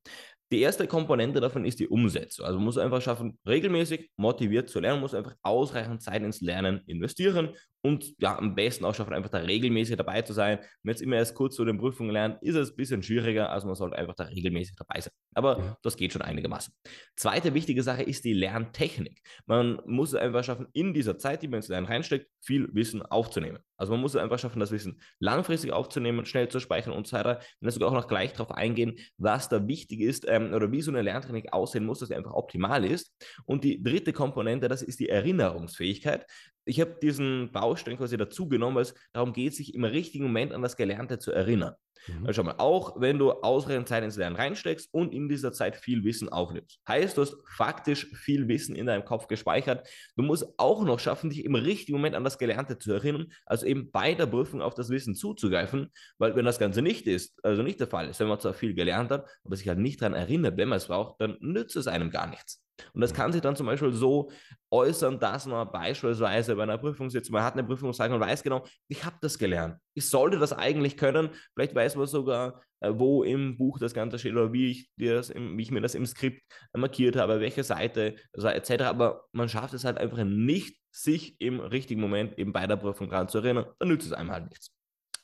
[0.52, 2.44] Die erste Komponente davon ist die Umsetzung.
[2.44, 6.82] Also man muss einfach schaffen, regelmäßig motiviert zu lernen, muss einfach ausreichend Zeit ins Lernen
[6.87, 7.54] investieren
[7.85, 10.59] und ja, am besten auch schaffen, einfach da regelmäßig dabei zu sein.
[10.83, 13.66] Wenn jetzt immer erst kurz zu den Prüfungen lernt, ist es ein bisschen schwieriger, also
[13.66, 15.12] man sollte einfach da regelmäßig dabei sein.
[15.35, 15.77] Aber ja.
[15.83, 16.73] das geht schon einigermaßen.
[17.14, 19.20] Zweite wichtige Sache ist die Lerntechnik.
[19.44, 23.03] Man muss es einfach schaffen, in dieser Zeit, die man ins Lernen reinsteckt, viel Wissen
[23.03, 23.59] aufzunehmen.
[23.77, 27.16] Also man muss es einfach schaffen, das Wissen langfristig aufzunehmen, schnell zu speichern und so
[27.16, 27.40] weiter.
[27.61, 30.90] Und sogar auch noch gleich darauf eingehen, was da wichtig ist ähm, oder wie so
[30.90, 33.12] eine Lerntechnik aussehen muss, dass sie einfach optimal ist.
[33.44, 36.25] Und die dritte Komponente, das ist die Erinnerungsfähigkeit
[36.64, 40.62] ich habe diesen Baustein quasi dazugenommen, weil es darum geht, sich im richtigen Moment an
[40.62, 41.74] das Gelernte zu erinnern.
[42.07, 42.27] Mhm.
[42.27, 45.77] Also schau mal, auch wenn du ausreichend Zeit ins Lernen reinsteckst und in dieser Zeit
[45.77, 46.81] viel Wissen aufnimmst.
[46.88, 49.88] Heißt, du hast faktisch viel Wissen in deinem Kopf gespeichert.
[50.16, 53.66] Du musst auch noch schaffen, dich im richtigen Moment an das Gelernte zu erinnern, also
[53.66, 57.62] eben bei der Prüfung auf das Wissen zuzugreifen, weil wenn das Ganze nicht ist, also
[57.62, 60.14] nicht der Fall ist, wenn man zwar viel gelernt hat, aber sich halt nicht daran
[60.14, 62.63] erinnert, wenn man es braucht, dann nützt es einem gar nichts.
[62.92, 64.30] Und das kann sich dann zum Beispiel so
[64.70, 68.64] äußern, dass man beispielsweise bei einer Prüfung sitzt, man hat eine Prüfungsfrage und weiß genau,
[68.88, 69.76] ich habe das gelernt.
[69.94, 71.30] Ich sollte das eigentlich können.
[71.54, 75.30] Vielleicht weiß man sogar, äh, wo im Buch das Ganze steht oder wie ich, das
[75.30, 76.42] im, wie ich mir das im Skript
[76.76, 78.82] markiert habe, welche Seite, also etc.
[78.84, 83.08] Aber man schafft es halt einfach nicht, sich im richtigen Moment eben bei der Prüfung
[83.08, 83.66] dran zu erinnern.
[83.78, 84.73] Dann nützt es einem halt nichts.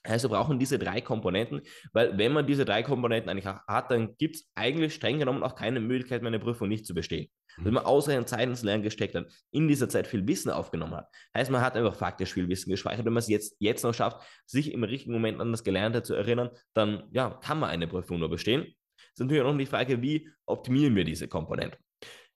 [0.02, 1.60] Also brauchen diese drei Komponenten,
[1.92, 5.54] weil wenn man diese drei Komponenten eigentlich hat, dann gibt es eigentlich streng genommen auch
[5.54, 7.28] keine Möglichkeit, meine Prüfung nicht zu bestehen.
[7.58, 7.64] Mhm.
[7.66, 11.08] Wenn man ausreichend Zeit ins Lernen gesteckt hat, in dieser Zeit viel Wissen aufgenommen hat,
[11.36, 13.04] heißt, man hat einfach faktisch viel Wissen gespeichert.
[13.04, 16.14] Wenn man es jetzt, jetzt noch schafft, sich im richtigen Moment an das Gelernte zu
[16.14, 18.62] erinnern, dann ja, kann man eine Prüfung nur bestehen.
[18.62, 21.78] Es ist natürlich auch noch die Frage, wie optimieren wir diese Komponenten?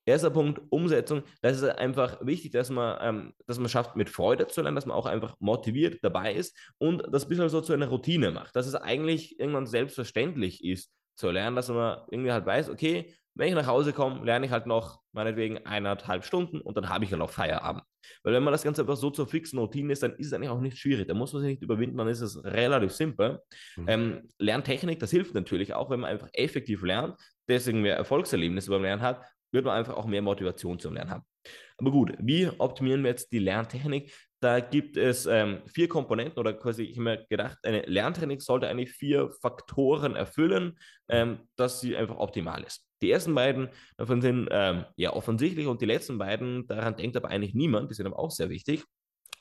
[0.07, 1.23] Erster Punkt, Umsetzung.
[1.41, 4.87] Da ist einfach wichtig, dass man, ähm, dass man schafft, mit Freude zu lernen, dass
[4.87, 8.55] man auch einfach motiviert dabei ist und das ein bisschen so zu einer Routine macht.
[8.55, 13.49] Dass es eigentlich irgendwann selbstverständlich ist zu lernen, dass man irgendwie halt weiß, okay, wenn
[13.49, 17.13] ich nach Hause komme, lerne ich halt noch meinetwegen eineinhalb Stunden und dann habe ich
[17.13, 17.83] halt auch Feierabend.
[18.23, 20.51] Weil wenn man das Ganze einfach so zur fixen Routine ist, dann ist es eigentlich
[20.51, 21.09] auch nicht schwierig.
[21.09, 23.41] Da muss man sich nicht überwinden, dann ist es relativ simpel.
[23.77, 23.89] Mhm.
[23.89, 27.17] Ähm, Lerntechnik, das hilft natürlich auch, wenn man einfach effektiv lernt,
[27.49, 31.25] deswegen mehr Erfolgserlebnisse beim Lernen hat, wird man einfach auch mehr Motivation zum Lernen haben.
[31.79, 34.13] Aber gut, wie optimieren wir jetzt die Lerntechnik?
[34.41, 38.69] Da gibt es ähm, vier Komponenten oder quasi, ich habe mir gedacht, eine Lerntechnik sollte
[38.69, 42.87] eigentlich vier Faktoren erfüllen, ähm, dass sie einfach optimal ist.
[43.01, 47.29] Die ersten beiden davon sind ähm, ja offensichtlich und die letzten beiden, daran denkt aber
[47.29, 48.85] eigentlich niemand, die sind aber auch sehr wichtig.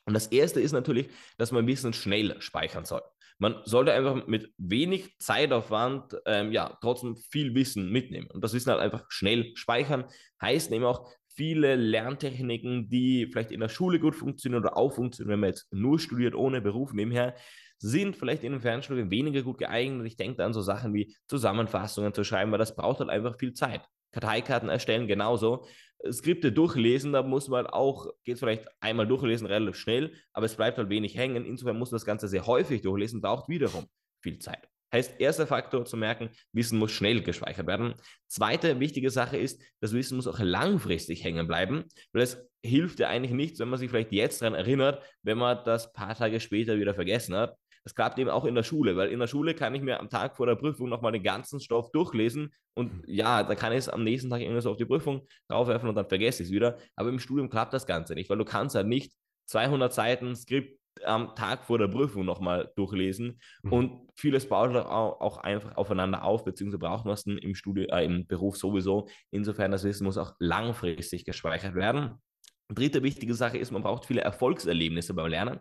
[0.05, 3.01] Und das erste ist natürlich, dass man Wissen schnell speichern soll.
[3.43, 8.29] Man sollte einfach mit wenig Zeitaufwand ähm, ja trotzdem viel Wissen mitnehmen.
[8.31, 10.05] Und das Wissen halt einfach schnell speichern.
[10.41, 15.33] Heißt nämlich auch, viele Lerntechniken, die vielleicht in der Schule gut funktionieren oder auch funktionieren,
[15.33, 17.35] wenn man jetzt nur studiert ohne Beruf nebenher,
[17.79, 20.07] sind vielleicht in den Fernstudien weniger gut geeignet.
[20.07, 23.53] Ich denke an so Sachen wie Zusammenfassungen zu schreiben, weil das braucht halt einfach viel
[23.53, 23.81] Zeit.
[24.13, 25.65] Karteikarten erstellen genauso.
[26.11, 30.55] Skripte durchlesen, da muss man auch, geht es vielleicht einmal durchlesen, relativ schnell, aber es
[30.55, 31.45] bleibt halt wenig hängen.
[31.45, 33.87] Insofern muss man das Ganze sehr häufig durchlesen, braucht wiederum
[34.21, 34.67] viel Zeit.
[34.93, 37.95] Heißt, erster Faktor zu merken, Wissen muss schnell gespeichert werden.
[38.27, 43.09] Zweite wichtige Sache ist, das Wissen muss auch langfristig hängen bleiben, weil es hilft ja
[43.09, 46.77] eigentlich nichts, wenn man sich vielleicht jetzt daran erinnert, wenn man das paar Tage später
[46.77, 47.57] wieder vergessen hat.
[47.83, 50.09] Das klappt eben auch in der Schule, weil in der Schule kann ich mir am
[50.09, 53.03] Tag vor der Prüfung nochmal den ganzen Stoff durchlesen und mhm.
[53.07, 55.95] ja, da kann ich es am nächsten Tag irgendwie so auf die Prüfung draufwerfen und
[55.95, 56.77] dann vergesse ich es wieder.
[56.95, 59.13] Aber im Studium klappt das Ganze nicht, weil du kannst halt nicht
[59.47, 63.73] 200 Seiten Skript am Tag vor der Prüfung nochmal durchlesen mhm.
[63.73, 68.57] und vieles baut auch einfach aufeinander auf, beziehungsweise braucht man es im, äh, im Beruf
[68.57, 69.07] sowieso.
[69.31, 72.21] Insofern, das Wissen muss auch langfristig gespeichert werden.
[72.69, 75.59] Dritte wichtige Sache ist, man braucht viele Erfolgserlebnisse beim Lernen.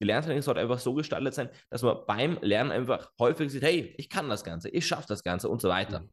[0.00, 3.94] Die Lerntraining sollte einfach so gestaltet sein, dass man beim Lernen einfach häufig sieht, hey,
[3.98, 6.00] ich kann das Ganze, ich schaffe das Ganze und so weiter.
[6.00, 6.10] Mhm.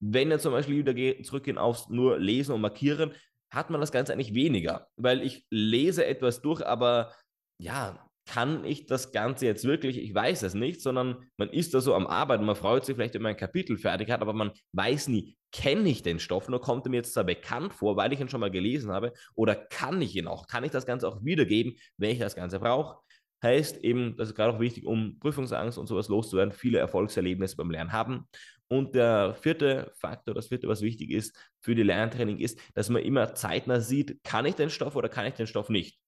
[0.00, 3.12] Wenn wir zum Beispiel wieder zurückgehen aufs nur Lesen und Markieren,
[3.50, 7.14] hat man das Ganze eigentlich weniger, weil ich lese etwas durch, aber
[7.58, 11.80] ja, kann ich das Ganze jetzt wirklich, ich weiß es nicht, sondern man ist da
[11.80, 14.52] so am Arbeiten, man freut sich vielleicht, wenn man ein Kapitel fertig hat, aber man
[14.72, 18.12] weiß nie, kenne ich den Stoff, nur kommt er mir jetzt zwar bekannt vor, weil
[18.12, 21.06] ich ihn schon mal gelesen habe, oder kann ich ihn auch, kann ich das Ganze
[21.06, 22.96] auch wiedergeben, wenn ich das Ganze brauche.
[23.44, 27.70] Heißt eben, das ist gerade auch wichtig, um Prüfungsangst und sowas loszuwerden, viele Erfolgserlebnisse beim
[27.70, 28.26] Lernen haben.
[28.68, 33.02] Und der vierte Faktor, das vierte, was wichtig ist für die Lerntraining, ist, dass man
[33.02, 35.98] immer zeitnah sieht, kann ich den Stoff oder kann ich den Stoff nicht.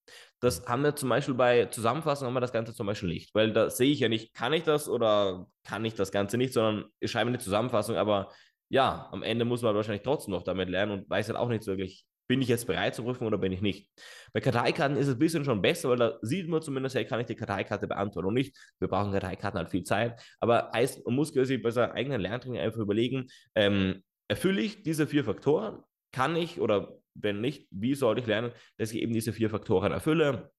[0.41, 3.53] Das haben wir zum Beispiel bei Zusammenfassung haben wir das Ganze zum Beispiel nicht, weil
[3.53, 6.87] da sehe ich ja nicht, kann ich das oder kann ich das Ganze nicht, sondern
[7.01, 8.33] ich schreibe eine Zusammenfassung, aber
[8.69, 11.67] ja, am Ende muss man wahrscheinlich trotzdem noch damit lernen und weiß halt auch nicht
[11.67, 13.91] wirklich, bin ich jetzt bereit zur Prüfung oder bin ich nicht.
[14.33, 17.21] Bei Karteikarten ist es ein bisschen schon besser, weil da sieht man zumindest, hey, kann
[17.21, 18.57] ich die Karteikarte beantworten oder nicht.
[18.79, 22.61] Wir brauchen Karteikarten halt viel Zeit, aber heißt, man muss sich bei seiner eigenen Lerntraining
[22.61, 25.83] einfach überlegen, ähm, erfülle ich diese vier Faktoren?
[26.13, 29.93] Kann ich oder wenn nicht, wie soll ich lernen, dass ich eben diese vier Faktoren
[29.93, 30.51] erfülle?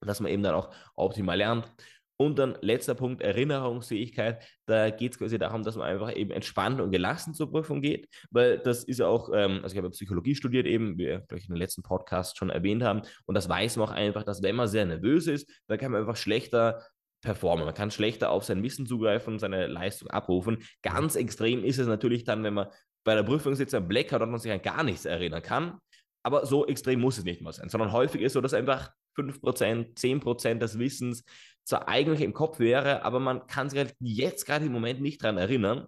[0.00, 1.72] Dass man eben dann auch optimal lernt.
[2.16, 4.44] Und dann letzter Punkt, Erinnerungsfähigkeit.
[4.66, 8.08] Da geht es quasi darum, dass man einfach eben entspannt und gelassen zur Prüfung geht,
[8.30, 11.44] weil das ist ja auch, ähm, also ich habe Psychologie studiert eben, wie wir gleich
[11.48, 13.02] in den letzten Podcast schon erwähnt haben.
[13.26, 16.02] Und das weiß man auch einfach, dass wenn man sehr nervös ist, dann kann man
[16.02, 16.86] einfach schlechter
[17.20, 17.64] performen.
[17.64, 20.58] Man kann schlechter auf sein Wissen zugreifen und seine Leistung abrufen.
[20.82, 22.68] Ganz extrem ist es natürlich dann, wenn man
[23.02, 25.78] bei der Prüfung sitzt, ein Blackout und man sich an gar nichts erinnern kann.
[26.22, 29.94] Aber so extrem muss es nicht mal sein, sondern häufig ist so, dass einfach 5%,
[29.94, 31.24] 10% des Wissens
[31.64, 35.22] zwar eigentlich im Kopf wäre, aber man kann sich halt jetzt gerade im Moment nicht
[35.22, 35.86] daran erinnern.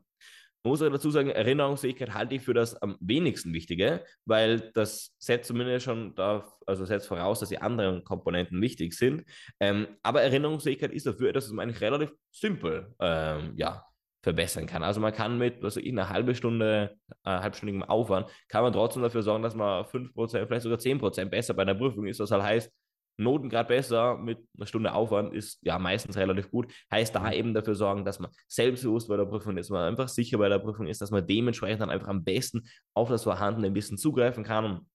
[0.66, 5.14] Man muss auch dazu sagen, Erinnerungsfähigkeit halte ich für das am wenigsten Wichtige, weil das
[5.18, 9.22] setzt zumindest schon da, also setzt voraus, dass die anderen Komponenten wichtig sind.
[9.60, 13.84] Ähm, aber Erinnerungsfähigkeit ist dafür, dass man eigentlich relativ simpel ähm, ja,
[14.24, 14.82] verbessern kann.
[14.82, 19.02] Also man kann mit, was ich, einer halben Stunde, äh, halbstündigem Aufwand, kann man trotzdem
[19.02, 22.18] dafür sorgen, dass man 5%, vielleicht sogar 10% besser bei einer Prüfung ist.
[22.18, 22.72] Was halt heißt,
[23.18, 26.72] Noten gerade besser mit einer Stunde Aufwand ist ja meistens relativ gut.
[26.90, 30.08] Heißt da eben dafür sorgen, dass man selbstbewusst bei der Prüfung ist, dass man einfach
[30.08, 33.74] sicher bei der Prüfung ist, dass man dementsprechend dann einfach am besten auf das vorhandene
[33.74, 34.86] Wissen zugreifen kann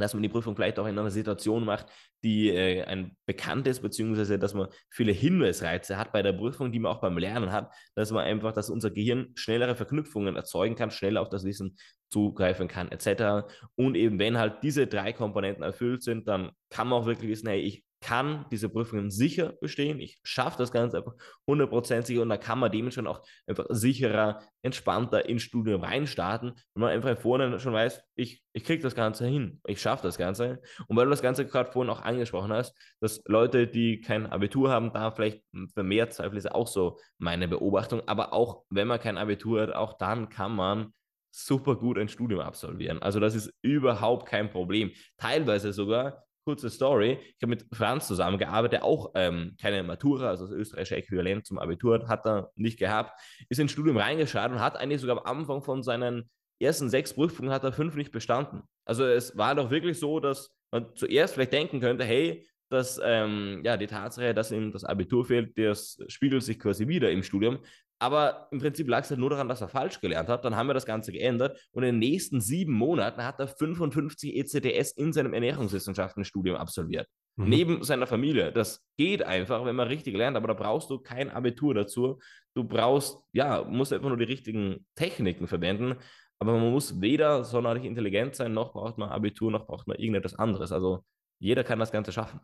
[0.00, 1.86] dass man die Prüfung vielleicht auch in einer Situation macht,
[2.22, 6.78] die äh, ein bekannt ist, beziehungsweise dass man viele Hinweisreize hat bei der Prüfung, die
[6.78, 10.90] man auch beim Lernen hat, dass man einfach, dass unser Gehirn schnellere Verknüpfungen erzeugen kann,
[10.90, 11.76] schneller auf das Wissen
[12.10, 13.46] zugreifen kann, etc.
[13.76, 17.48] Und eben, wenn halt diese drei Komponenten erfüllt sind, dann kann man auch wirklich wissen,
[17.48, 20.00] hey, ich kann diese Prüfungen sicher bestehen.
[20.00, 21.14] Ich schaffe das Ganze einfach
[21.46, 26.80] 100% sicher und da kann man dementsprechend auch einfach sicherer, entspannter ins Studium reinstarten, wenn
[26.80, 30.60] man einfach vorne schon weiß, ich, ich kriege das Ganze hin, ich schaffe das Ganze.
[30.86, 34.70] Und weil du das Ganze gerade vorhin auch angesprochen hast, dass Leute, die kein Abitur
[34.70, 35.42] haben, da vielleicht
[35.74, 38.02] vermehrt Zweifel ist auch so meine Beobachtung.
[38.06, 40.92] Aber auch wenn man kein Abitur hat, auch dann kann man
[41.30, 43.02] super gut ein Studium absolvieren.
[43.02, 44.90] Also das ist überhaupt kein Problem.
[45.16, 47.18] Teilweise sogar kurze Story.
[47.20, 51.58] Ich habe mit Franz zusammengearbeitet, der auch ähm, keine Matura, also das österreichische Äquivalent zum
[51.58, 55.62] Abitur, hat er nicht gehabt, ist ins Studium reingeschaut und hat eigentlich sogar am Anfang
[55.62, 58.62] von seinen ersten sechs Prüfungen hat er fünf nicht bestanden.
[58.84, 63.62] Also es war doch wirklich so, dass man zuerst vielleicht denken könnte, hey, dass ähm,
[63.64, 67.58] ja, die Tatsache, dass ihm das Abitur fehlt, das spiegelt sich quasi wieder im Studium.
[68.00, 70.44] Aber im Prinzip lag es halt nur daran, dass er falsch gelernt hat.
[70.44, 74.36] Dann haben wir das Ganze geändert und in den nächsten sieben Monaten hat er 55
[74.36, 77.06] ECTS in seinem Ernährungswissenschaftenstudium absolviert.
[77.36, 77.48] Mhm.
[77.48, 78.52] Neben seiner Familie.
[78.52, 82.18] Das geht einfach, wenn man richtig lernt, aber da brauchst du kein Abitur dazu.
[82.54, 85.96] Du brauchst, ja, musst einfach nur die richtigen Techniken verwenden.
[86.38, 90.34] Aber man muss weder sonderlich intelligent sein, noch braucht man Abitur, noch braucht man irgendetwas
[90.34, 90.72] anderes.
[90.72, 91.04] Also
[91.38, 92.40] jeder kann das Ganze schaffen.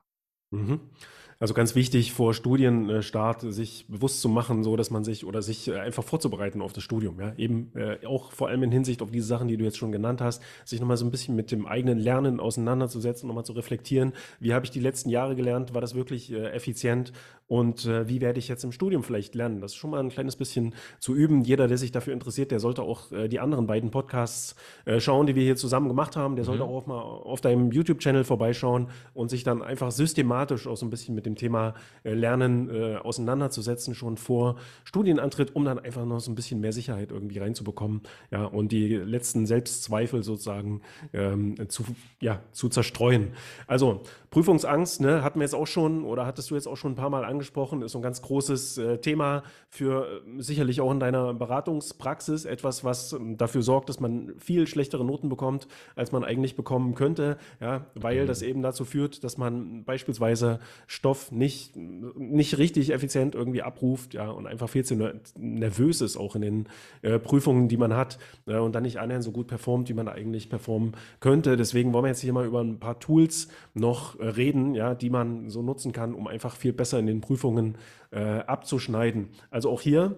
[0.51, 0.91] Mhm.
[1.39, 5.69] Also ganz wichtig vor Studienstart sich bewusst zu machen, so dass man sich oder sich
[5.69, 7.21] äh, einfach vorzubereiten auf das Studium.
[7.21, 9.93] Ja, eben äh, auch vor allem in Hinsicht auf diese Sachen, die du jetzt schon
[9.93, 14.15] genannt hast, sich nochmal so ein bisschen mit dem eigenen Lernen auseinanderzusetzen, nochmal zu reflektieren.
[14.41, 15.75] Wie habe ich die letzten Jahre gelernt?
[15.75, 17.13] War das wirklich äh, effizient?
[17.49, 19.61] Und äh, wie werde ich jetzt im Studium vielleicht lernen?
[19.61, 21.43] Das ist schon mal ein kleines bisschen zu üben.
[21.43, 25.27] Jeder, der sich dafür interessiert, der sollte auch äh, die anderen beiden Podcasts äh, schauen,
[25.27, 26.35] die wir hier zusammen gemacht haben.
[26.35, 26.47] Der mhm.
[26.47, 30.91] sollte auch mal auf deinem YouTube-Channel vorbeischauen und sich dann einfach systematisch auch so ein
[30.91, 36.21] bisschen mit dem Thema äh, Lernen äh, auseinanderzusetzen, schon vor Studienantritt, um dann einfach noch
[36.21, 38.03] so ein bisschen mehr Sicherheit irgendwie reinzubekommen.
[38.31, 40.81] Ja, und die letzten Selbstzweifel sozusagen
[41.13, 41.85] ähm, zu,
[42.21, 43.33] ja, zu zerstreuen.
[43.67, 44.03] Also
[44.37, 47.09] Prüfungsangst, ne, hatten wir jetzt auch schon oder hattest du jetzt auch schon ein paar
[47.09, 51.33] Mal angesprochen, ist so ein ganz großes äh, Thema für äh, sicherlich auch in deiner
[51.33, 52.45] Beratungspraxis.
[52.45, 56.95] Etwas, was äh, dafür sorgt, dass man viel schlechtere Noten bekommt, als man eigentlich bekommen
[56.95, 58.27] könnte, ja, weil mhm.
[58.27, 64.31] das eben dazu führt, dass man beispielsweise Stoff nicht, nicht richtig effizient irgendwie abruft, ja,
[64.31, 64.95] und einfach viel zu
[65.37, 66.69] nervös ist auch in den
[67.03, 70.09] äh, Prüfungen, die man hat, äh, und dann nicht annähernd so gut performt, wie man
[70.09, 71.57] eigentlich performen könnte.
[71.57, 75.11] Deswegen wollen wir jetzt hier mal über ein paar Tools noch äh, reden, ja, die
[75.11, 77.77] man so nutzen kann, um einfach viel besser in den Prüfungen
[78.11, 79.29] äh, abzuschneiden.
[79.51, 80.17] Also auch hier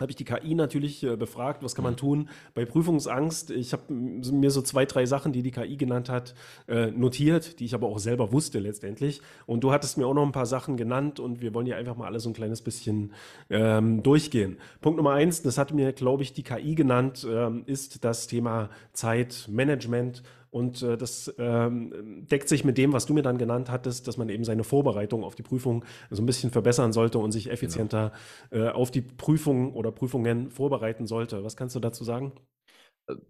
[0.00, 1.98] habe ich die KI natürlich äh, befragt, was kann man mhm.
[1.98, 3.50] tun bei Prüfungsangst.
[3.50, 6.34] Ich habe mir so zwei, drei Sachen, die die KI genannt hat,
[6.68, 9.20] äh, notiert, die ich aber auch selber wusste letztendlich.
[9.46, 11.96] Und du hattest mir auch noch ein paar Sachen genannt und wir wollen hier einfach
[11.96, 13.12] mal alles so ein kleines bisschen
[13.50, 14.58] ähm, durchgehen.
[14.80, 18.70] Punkt Nummer eins, das hat mir, glaube ich, die KI genannt, ähm, ist das Thema
[18.92, 20.22] Zeitmanagement
[20.54, 24.18] und äh, das ähm, deckt sich mit dem, was du mir dann genannt hattest, dass
[24.18, 28.12] man eben seine Vorbereitung auf die Prüfung so ein bisschen verbessern sollte und sich effizienter
[28.50, 28.66] genau.
[28.66, 31.42] äh, auf die Prüfung oder Prüfungen vorbereiten sollte.
[31.42, 32.34] Was kannst du dazu sagen?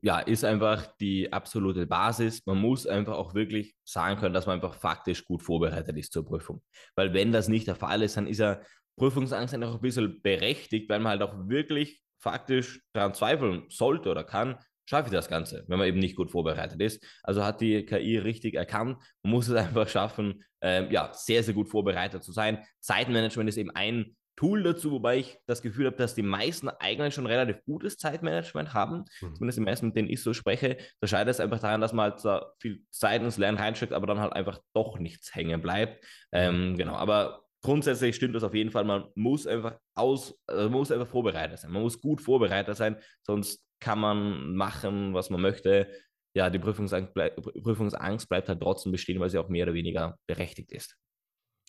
[0.02, 2.44] ja, ist einfach die absolute Basis.
[2.44, 6.26] Man muss einfach auch wirklich sagen können, dass man einfach faktisch gut vorbereitet ist zur
[6.26, 6.62] Prüfung.
[6.94, 8.60] Weil wenn das nicht der Fall ist, dann ist ja
[8.96, 14.24] Prüfungsangst einfach ein bisschen berechtigt, weil man halt auch wirklich faktisch daran zweifeln sollte oder
[14.24, 17.04] kann, schaffe ich das Ganze, wenn man eben nicht gut vorbereitet ist.
[17.22, 18.98] Also hat die KI richtig erkannt.
[19.22, 22.64] Man muss es einfach schaffen, ähm, ja, sehr, sehr gut vorbereitet zu sein.
[22.80, 27.14] Zeitmanagement ist eben ein Tool dazu, wobei ich das Gefühl habe, dass die meisten eigentlich
[27.14, 29.04] schon relativ gutes Zeitmanagement haben.
[29.20, 29.34] Mhm.
[29.34, 30.76] Zumindest die meisten, mit denen ich so spreche.
[31.00, 34.08] Da scheitert es einfach daran, dass man halt so viel Zeit ins Lernen reinsteckt, aber
[34.08, 36.04] dann halt einfach doch nichts hängen bleibt.
[36.32, 38.84] Ähm, genau, aber grundsätzlich stimmt das auf jeden Fall.
[38.84, 41.70] Man muss einfach aus, also man muss einfach vorbereitet sein.
[41.70, 45.90] Man muss gut vorbereitet sein, sonst kann man machen, was man möchte.
[46.34, 50.72] Ja, die Prüfungsangst, Prüfungsangst bleibt halt trotzdem bestehen, weil sie auch mehr oder weniger berechtigt
[50.72, 50.96] ist.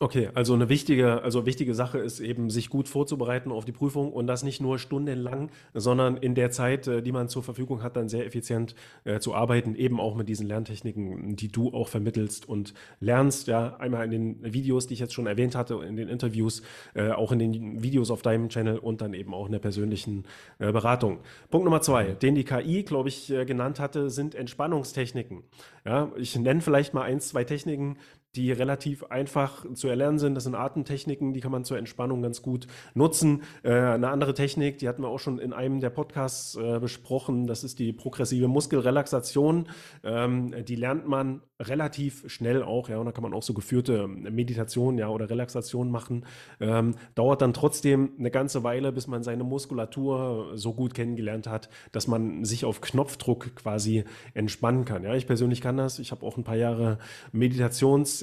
[0.01, 4.11] Okay, also eine wichtige, also wichtige Sache ist eben, sich gut vorzubereiten auf die Prüfung
[4.11, 7.95] und das nicht nur stundenlang, sondern in der Zeit, äh, die man zur Verfügung hat,
[7.95, 12.49] dann sehr effizient äh, zu arbeiten, eben auch mit diesen Lerntechniken, die du auch vermittelst
[12.49, 13.47] und lernst.
[13.47, 16.61] Ja, einmal in den Videos, die ich jetzt schon erwähnt hatte, in den Interviews,
[16.93, 20.25] äh, auch in den Videos auf deinem Channel und dann eben auch in der persönlichen
[20.59, 21.19] äh, Beratung.
[21.49, 25.43] Punkt Nummer zwei, den die KI, glaube ich, äh, genannt hatte, sind Entspannungstechniken.
[25.85, 27.97] Ja, ich nenne vielleicht mal eins, zwei Techniken,
[28.35, 30.35] die relativ einfach zu erlernen sind.
[30.35, 33.43] Das sind Atemtechniken, die kann man zur Entspannung ganz gut nutzen.
[33.63, 37.47] Äh, eine andere Technik, die hatten wir auch schon in einem der Podcasts äh, besprochen,
[37.47, 39.69] das ist die progressive Muskelrelaxation.
[40.03, 44.07] Ähm, die lernt man relativ schnell auch, ja, und da kann man auch so geführte
[44.07, 46.25] Meditation, ja, oder Relaxation machen.
[46.59, 51.69] Ähm, dauert dann trotzdem eine ganze Weile, bis man seine Muskulatur so gut kennengelernt hat,
[51.91, 55.03] dass man sich auf Knopfdruck quasi entspannen kann.
[55.03, 55.99] Ja, ich persönlich kann das.
[55.99, 56.97] Ich habe auch ein paar Jahre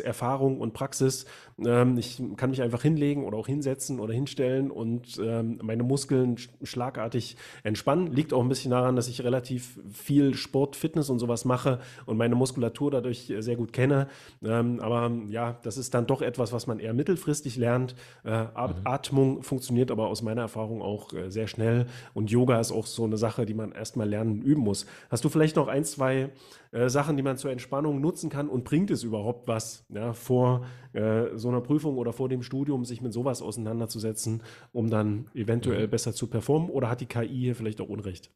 [0.03, 1.27] Meditationserfahrung und Praxis.
[1.65, 6.37] Ähm, ich kann mich einfach hinlegen oder auch hinsetzen oder hinstellen und ähm, meine Muskeln
[6.63, 8.09] schlagartig entspannen.
[8.09, 12.17] Liegt auch ein bisschen daran, dass ich relativ viel Sport, Fitness und sowas mache und
[12.17, 14.09] meine Muskulatur dadurch sehr gut kenne.
[14.43, 17.95] Ähm, aber ja, das ist dann doch etwas, was man eher mittelfristig lernt.
[18.25, 18.49] Äh, mhm.
[18.85, 21.87] Atmung funktioniert aber aus meiner Erfahrung auch äh, sehr schnell.
[22.15, 24.87] Und Yoga ist auch so eine Sache, die man erstmal lernen und üben muss.
[25.11, 26.31] Hast du vielleicht noch ein, zwei
[26.73, 30.67] äh, Sachen, die man zur Entspannung nutzen kann und bringt es überhaupt was, ja, vor
[30.93, 35.87] äh, so einer Prüfung oder vor dem Studium, sich mit sowas auseinanderzusetzen, um dann eventuell
[35.87, 35.91] mhm.
[35.91, 36.71] besser zu performen?
[36.71, 38.31] Oder hat die KI hier vielleicht auch Unrecht?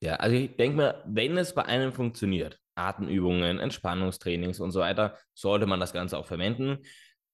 [0.00, 5.16] Ja, also ich denke mal, wenn es bei einem funktioniert, Atemübungen, Entspannungstrainings und so weiter,
[5.34, 6.78] sollte man das Ganze auch verwenden.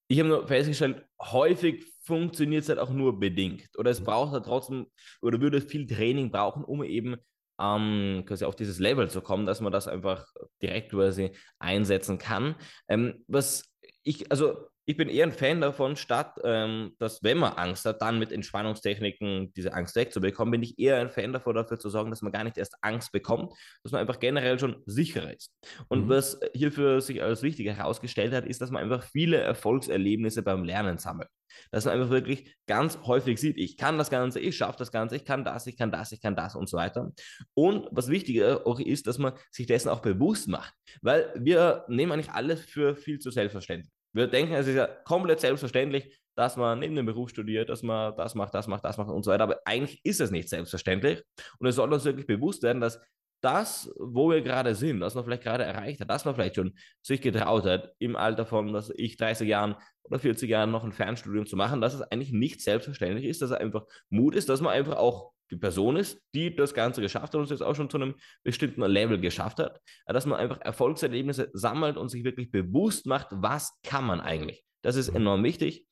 [0.09, 3.69] Ich habe nur festgestellt, häufig funktioniert es halt auch nur bedingt.
[3.77, 4.05] Oder es mhm.
[4.05, 4.87] braucht halt trotzdem,
[5.21, 7.17] oder würde viel Training brauchen, um eben
[7.59, 10.25] ähm, quasi auf dieses Level zu kommen, dass man das einfach
[10.61, 12.55] direkt quasi einsetzen kann.
[12.87, 13.71] Ähm, was
[14.03, 14.57] ich, also
[14.89, 18.31] ich bin eher ein Fan davon, statt ähm, dass, wenn man Angst hat, dann mit
[18.31, 22.31] Entspannungstechniken diese Angst wegzubekommen, bin ich eher ein Fan davon, dafür zu sorgen, dass man
[22.31, 23.51] gar nicht erst Angst bekommt,
[23.83, 25.53] dass man einfach generell schon sicherer ist.
[25.89, 26.09] Und mhm.
[26.09, 30.97] was hierfür sich als wichtig herausgestellt hat, ist, dass man einfach viele Erfolgserlebnisse beim Lernen
[30.99, 31.27] sammelt.
[31.71, 35.17] Dass man einfach wirklich ganz häufig sieht, ich kann das Ganze, ich schaffe das Ganze,
[35.17, 37.11] ich kann das, ich kann das, ich kann das und so weiter.
[37.55, 40.73] Und was wichtiger auch ist, dass man sich dessen auch bewusst macht.
[41.01, 43.91] Weil wir nehmen eigentlich alles für viel zu selbstverständlich.
[44.17, 48.15] Wir denken, es ist ja komplett selbstverständlich, dass man neben dem Beruf studiert, dass man
[48.15, 49.43] das macht, das macht, das macht und so weiter.
[49.43, 51.23] Aber eigentlich ist es nicht selbstverständlich.
[51.59, 52.99] Und es soll uns wirklich bewusst werden, dass
[53.41, 56.73] das, wo wir gerade sind, was man vielleicht gerade erreicht hat, dass man vielleicht schon
[57.01, 60.91] sich getraut hat, im Alter von, dass ich 30 Jahren oder 40 Jahren noch ein
[60.91, 64.61] Fernstudium zu machen, dass es eigentlich nicht selbstverständlich ist, dass es einfach Mut ist, dass
[64.61, 67.75] man einfach auch die Person ist, die das Ganze geschafft hat und es jetzt auch
[67.75, 72.51] schon zu einem bestimmten Level geschafft hat, dass man einfach Erfolgserlebnisse sammelt und sich wirklich
[72.51, 74.63] bewusst macht, was kann man eigentlich.
[74.81, 75.17] Das ist mhm.
[75.17, 75.85] enorm wichtig.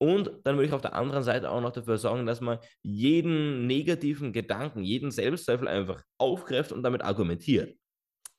[0.00, 3.66] Und dann würde ich auf der anderen Seite auch noch dafür sorgen, dass man jeden
[3.66, 7.76] negativen Gedanken, jeden Selbstzweifel einfach aufgreift und damit argumentiert.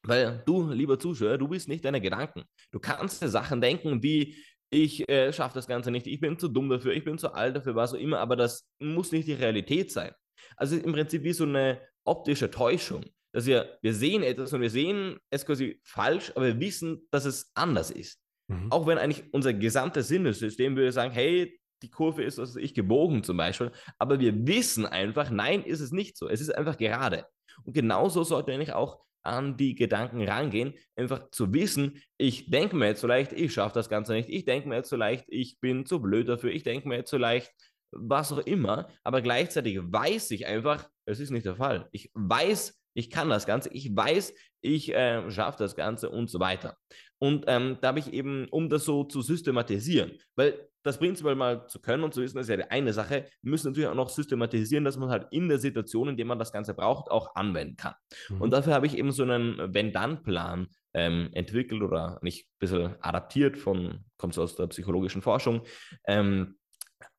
[0.04, 2.44] Weil du, lieber Zuschauer, du bist nicht deine Gedanken.
[2.72, 4.38] Du kannst Sachen denken wie,
[4.70, 7.56] ich äh, schaffe das Ganze nicht, ich bin zu dumm dafür, ich bin zu alt
[7.56, 10.14] dafür, was auch immer, aber das muss nicht die Realität sein.
[10.56, 13.06] Also im Prinzip wie so eine optische Täuschung.
[13.32, 17.26] Dass wir, wir sehen etwas und wir sehen es quasi falsch, aber wir wissen, dass
[17.26, 18.20] es anders ist.
[18.48, 18.72] Mhm.
[18.72, 23.24] Auch wenn eigentlich unser gesamtes Sinnesystem würde sagen, hey, die Kurve ist, was ich, gebogen
[23.24, 26.28] zum Beispiel, aber wir wissen einfach, nein, ist es nicht so.
[26.28, 27.26] Es ist einfach gerade.
[27.64, 32.88] Und genauso sollte eigentlich auch an die Gedanken rangehen, einfach zu wissen, ich denke mir
[32.88, 36.02] jetzt vielleicht, ich schaffe das Ganze nicht, ich denke mir jetzt vielleicht, ich bin zu
[36.02, 37.54] blöd dafür, ich denke mir jetzt vielleicht,
[37.92, 41.88] was auch immer, aber gleichzeitig weiß ich einfach, es ist nicht der Fall.
[41.92, 46.40] Ich weiß, ich kann das Ganze, ich weiß, ich äh, schaffe das Ganze und so
[46.40, 46.78] weiter.
[47.20, 51.68] Und ähm, da habe ich eben, um das so zu systematisieren, weil das prinzipiell mal
[51.68, 53.26] zu können und zu wissen, ist ja die eine Sache.
[53.42, 56.40] Wir müssen natürlich auch noch systematisieren, dass man halt in der Situation, in der man
[56.40, 57.94] das Ganze braucht, auch anwenden kann.
[58.30, 58.42] Mhm.
[58.42, 63.58] Und dafür habe ich eben so einen Wenn-Dann-Plan ähm, entwickelt oder nicht ein bisschen adaptiert
[63.58, 65.64] von, kommt so aus der psychologischen Forschung.
[66.08, 66.56] Ähm,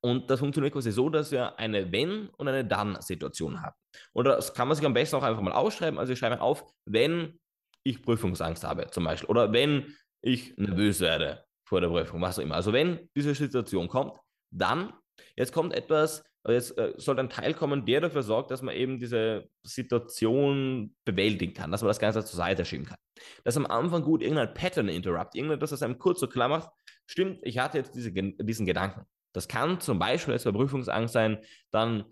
[0.01, 3.75] und das funktioniert quasi so, dass wir eine Wenn- und eine Dann-Situation haben.
[4.13, 5.99] Und das kann man sich am besten auch einfach mal ausschreiben.
[5.99, 7.39] Also ich schreibe auf, wenn
[7.83, 12.43] ich Prüfungsangst habe, zum Beispiel, oder wenn ich nervös werde vor der Prüfung, was auch
[12.43, 12.55] immer.
[12.55, 14.17] Also wenn diese Situation kommt,
[14.53, 14.93] dann,
[15.35, 18.99] jetzt kommt etwas, jetzt äh, soll ein Teil kommen, der dafür sorgt, dass man eben
[18.99, 22.97] diese Situation bewältigen kann, dass man das Ganze zur Seite schieben kann.
[23.43, 26.69] Das ist am Anfang gut, irgendein Pattern Interrupt, irgendetwas, das einem kurz so klar macht,
[27.07, 29.05] stimmt, ich hatte jetzt diese, diesen Gedanken.
[29.33, 31.39] Das kann zum Beispiel als Prüfungsangst sein,
[31.71, 32.05] dann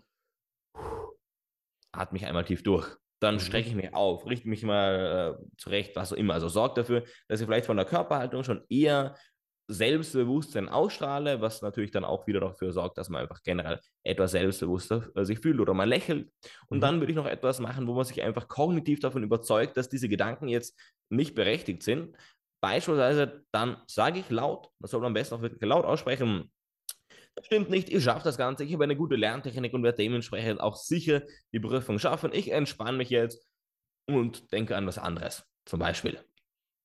[1.92, 2.96] atme ich einmal tief durch.
[3.20, 3.40] Dann mhm.
[3.40, 6.34] strecke ich mich auf, richte mich mal äh, zurecht, was auch immer.
[6.34, 9.14] Also sorgt dafür, dass ich vielleicht von der Körperhaltung schon eher
[9.68, 15.10] Selbstbewusstsein ausstrahle, was natürlich dann auch wieder dafür sorgt, dass man einfach generell etwas selbstbewusster
[15.14, 16.30] äh, sich fühlt oder mal lächelt.
[16.68, 16.80] Und mhm.
[16.80, 20.08] dann würde ich noch etwas machen, wo man sich einfach kognitiv davon überzeugt, dass diese
[20.08, 22.16] Gedanken jetzt nicht berechtigt sind.
[22.62, 26.50] Beispielsweise dann sage ich laut, das soll man am besten auch wirklich laut aussprechen,
[27.42, 30.76] stimmt nicht, ich schaffe das Ganze, ich habe eine gute Lerntechnik und werde dementsprechend auch
[30.76, 31.22] sicher
[31.52, 32.30] die Prüfung schaffen.
[32.32, 33.46] Ich entspanne mich jetzt
[34.06, 36.18] und denke an was anderes, zum Beispiel.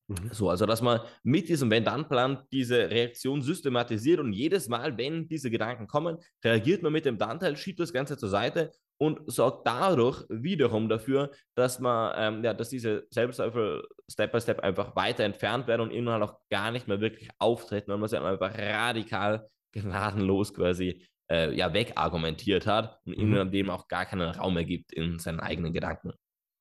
[0.08, 0.30] Mhm.
[0.32, 5.50] So, also dass man mit diesem Wenn-Dann-Plan diese Reaktion systematisiert und jedes Mal, wenn diese
[5.50, 10.24] Gedanken kommen, reagiert man mit dem Dann-Teil, schiebt das Ganze zur Seite und sorgt dadurch
[10.30, 15.68] wiederum dafür, dass man, ähm, ja, dass diese Selbstzweifel Step by Step einfach weiter entfernt
[15.68, 20.54] werden und irgendwann auch gar nicht mehr wirklich auftreten, weil man sie einfach radikal gnadenlos
[20.54, 23.36] quasi äh, ja, wegargumentiert hat und mhm.
[23.36, 26.14] ihm dem auch gar keinen Raum ergibt in seinen eigenen Gedanken.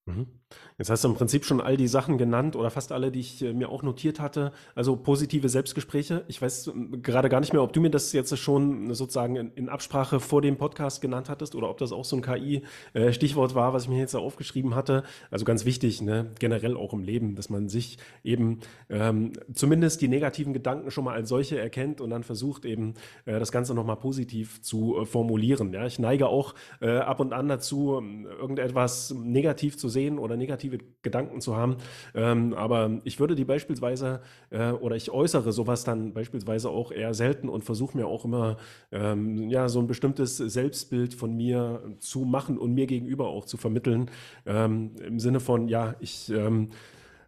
[0.07, 0.44] Mhm.
[0.77, 3.43] Jetzt hast du im Prinzip schon all die Sachen genannt oder fast alle, die ich
[3.43, 4.53] äh, mir auch notiert hatte.
[4.75, 6.25] Also positive Selbstgespräche.
[6.27, 9.69] Ich weiß ähm, gerade gar nicht mehr, ob du mir das jetzt schon sozusagen in,
[9.69, 13.73] Absprache vor dem Podcast genannt hattest oder ob das auch so ein KI-Stichwort äh, war,
[13.73, 15.05] was ich mir jetzt aufgeschrieben hatte.
[15.31, 16.33] Also ganz wichtig, ne?
[16.39, 21.15] generell auch im Leben, dass man sich eben ähm, zumindest die negativen Gedanken schon mal
[21.15, 22.95] als solche erkennt und dann versucht eben
[23.27, 25.73] äh, das Ganze nochmal positiv zu äh, formulieren.
[25.73, 25.87] Ja?
[25.87, 28.03] Ich neige auch äh, ab und an dazu,
[28.39, 31.77] irgendetwas negativ zu sehen oder negative Gedanken zu haben.
[32.15, 34.21] Ähm, aber ich würde die beispielsweise
[34.51, 38.59] äh, oder ich äußere sowas dann beispielsweise auch eher selten und versuche mir auch immer
[38.93, 43.57] ähm, ja so ein bestimmtes Selbstbild von mir zu machen und mir gegenüber auch zu
[43.57, 44.11] vermitteln.
[44.47, 46.71] Ähm, Im Sinne von, ja, ich ähm,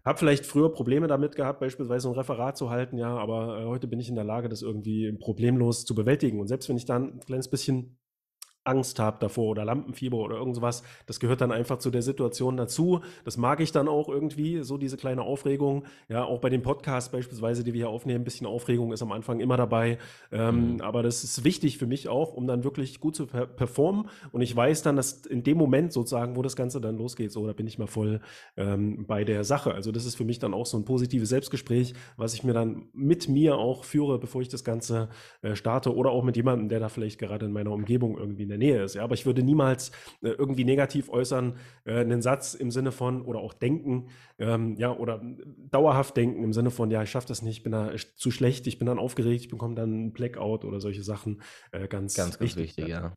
[0.05, 3.89] habe vielleicht früher Probleme damit gehabt, beispielsweise ein Referat zu halten, ja, aber äh, heute
[3.89, 6.39] bin ich in der Lage, das irgendwie problemlos zu bewältigen.
[6.41, 7.99] Und selbst wenn ich dann ein kleines bisschen
[8.67, 10.83] Angst habe davor oder Lampenfieber oder irgendwas.
[11.07, 13.01] Das gehört dann einfach zu der Situation dazu.
[13.25, 15.85] Das mag ich dann auch irgendwie, so diese kleine Aufregung.
[16.09, 19.13] Ja, auch bei den Podcasts beispielsweise, die wir hier aufnehmen, ein bisschen Aufregung ist am
[19.13, 19.99] Anfang immer dabei.
[20.33, 20.81] Ähm, mhm.
[20.81, 24.09] Aber das ist wichtig für mich auch, um dann wirklich gut zu per performen.
[24.33, 27.47] Und ich weiß dann, dass in dem Moment sozusagen, wo das Ganze dann losgeht, so,
[27.47, 28.21] da bin ich mal voll
[28.57, 29.75] ähm, bei der Sache.
[29.75, 32.87] Also das ist für mich dann auch so ein positives Selbstgespräch, was ich mir dann
[32.93, 35.09] mit mir auch führe, bevor ich das Ganze
[35.43, 38.69] äh, starte oder auch mit jemandem, der da vielleicht gerade in meiner Umgebung irgendwie der
[38.69, 38.95] Nähe ist.
[38.95, 39.05] Ja?
[39.05, 39.91] Aber ich würde niemals
[40.23, 44.93] äh, irgendwie negativ äußern, äh, einen Satz im Sinne von oder auch denken, ähm, ja,
[44.93, 45.23] oder
[45.71, 48.67] dauerhaft denken im Sinne von, ja, ich schaffe das nicht, ich bin da zu schlecht,
[48.67, 51.43] ich bin dann aufgeregt, ich bekomme dann ein Blackout oder solche Sachen.
[51.73, 53.15] Äh, ganz, ganz, ganz wichtig, wichtig ja.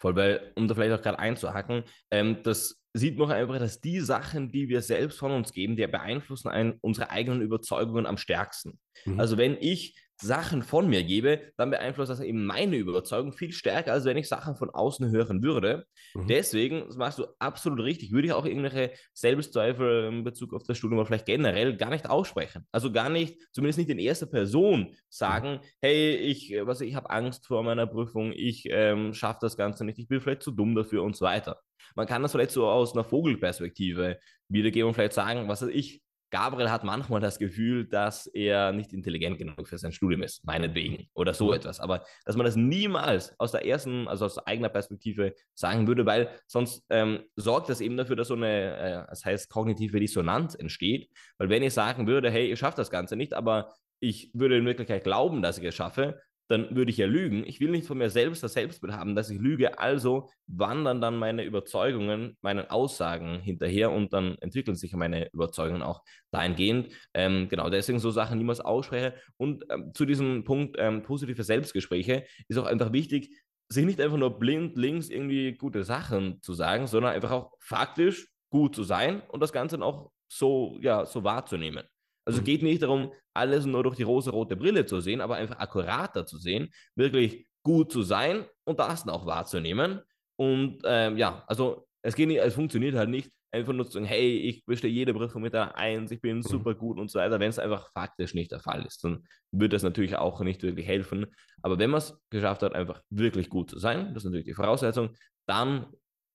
[0.00, 4.00] Voll, weil, um da vielleicht auch gerade einzuhacken, ähm, das sieht man einfach, dass die
[4.00, 8.78] Sachen, die wir selbst von uns geben, die beeinflussen einen, unsere eigenen Überzeugungen am stärksten.
[9.04, 9.20] Mhm.
[9.20, 13.92] Also wenn ich Sachen von mir gebe, dann beeinflusst das eben meine Überzeugung viel stärker,
[13.92, 15.86] als wenn ich Sachen von außen hören würde.
[16.14, 16.26] Mhm.
[16.26, 20.76] Deswegen, das machst du absolut richtig, würde ich auch irgendwelche Selbstzweifel in Bezug auf das
[20.76, 22.66] Studium oder vielleicht generell gar nicht aussprechen.
[22.72, 25.68] Also gar nicht, zumindest nicht in erster Person sagen, mhm.
[25.82, 29.98] hey, ich, was ich habe Angst vor meiner Prüfung, ich ähm, schaffe das Ganze nicht,
[29.98, 31.60] ich bin vielleicht zu dumm dafür und so weiter.
[31.94, 36.02] Man kann das vielleicht so aus einer Vogelperspektive wiedergeben und vielleicht sagen, was weiß ich,
[36.30, 41.08] Gabriel hat manchmal das Gefühl, dass er nicht intelligent genug für sein Studium ist, meinetwegen
[41.14, 41.80] oder so etwas.
[41.80, 46.28] Aber dass man das niemals aus der ersten, also aus eigener Perspektive sagen würde, weil
[46.46, 51.10] sonst ähm, sorgt das eben dafür, dass so eine, äh, das heißt, kognitive Dissonanz entsteht.
[51.38, 54.66] Weil wenn ich sagen würde, hey, ich schaffe das Ganze nicht, aber ich würde in
[54.66, 57.44] Wirklichkeit glauben, dass ich es schaffe, dann würde ich ja lügen.
[57.46, 59.78] Ich will nicht von mir selbst das Selbstbild haben, dass ich lüge.
[59.78, 66.02] Also wandern dann meine Überzeugungen, meinen Aussagen hinterher und dann entwickeln sich meine Überzeugungen auch
[66.30, 66.88] dahingehend.
[67.14, 69.14] Ähm, genau, deswegen so Sachen niemals ausspreche.
[69.36, 73.30] Und ähm, zu diesem Punkt ähm, positive Selbstgespräche ist auch einfach wichtig,
[73.68, 78.28] sich nicht einfach nur blind links irgendwie gute Sachen zu sagen, sondern einfach auch faktisch
[78.50, 81.84] gut zu sein und das Ganze dann auch so, ja, so wahrzunehmen.
[82.28, 82.44] Also mhm.
[82.44, 86.36] geht nicht darum, alles nur durch die rosa-rote Brille zu sehen, aber einfach akkurater zu
[86.36, 90.02] sehen, wirklich gut zu sein und das dann auch wahrzunehmen.
[90.36, 94.04] Und ähm, ja, also es geht nicht, es funktioniert halt nicht, einfach nur zu sagen,
[94.04, 96.42] hey, ich bestehe jede Prüfung mit einer Eins, ich bin mhm.
[96.42, 97.40] super gut und so weiter.
[97.40, 100.86] Wenn es einfach faktisch nicht der Fall ist, dann wird das natürlich auch nicht wirklich
[100.86, 101.24] helfen.
[101.62, 104.54] Aber wenn man es geschafft hat, einfach wirklich gut zu sein, das ist natürlich die
[104.54, 105.16] Voraussetzung,
[105.46, 105.86] dann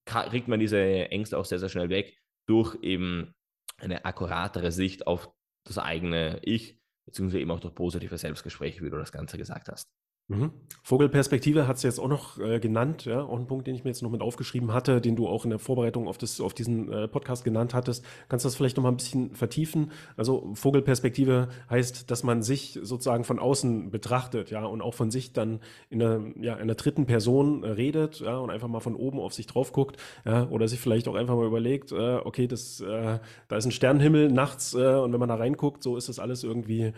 [0.06, 2.18] kriegt man diese Ängste auch sehr, sehr schnell weg
[2.48, 3.36] durch eben
[3.78, 5.30] eine akkuratere Sicht auf
[5.64, 9.90] das eigene Ich, beziehungsweise eben auch durch positive Selbstgespräche, wie du das Ganze gesagt hast.
[10.30, 10.52] Mhm.
[10.86, 13.90] Vogelperspektive hat es jetzt auch noch äh, genannt, ja, auch ein Punkt, den ich mir
[13.90, 16.92] jetzt noch mit aufgeschrieben hatte, den du auch in der Vorbereitung auf, das, auf diesen
[16.92, 18.06] äh, Podcast genannt hattest.
[18.28, 19.92] Kannst du das vielleicht noch mal ein bisschen vertiefen?
[20.18, 25.34] Also Vogelperspektive heißt, dass man sich sozusagen von außen betrachtet, ja, und auch von sich
[25.34, 25.60] dann
[25.90, 29.20] in einer, ja, in einer dritten Person äh, redet, ja, und einfach mal von oben
[29.20, 32.82] auf sich drauf guckt, ja, oder sich vielleicht auch einfach mal überlegt, äh, okay, das,
[32.82, 36.20] äh, da ist ein Sternenhimmel nachts, äh, und wenn man da reinguckt, so ist das
[36.20, 36.94] alles irgendwie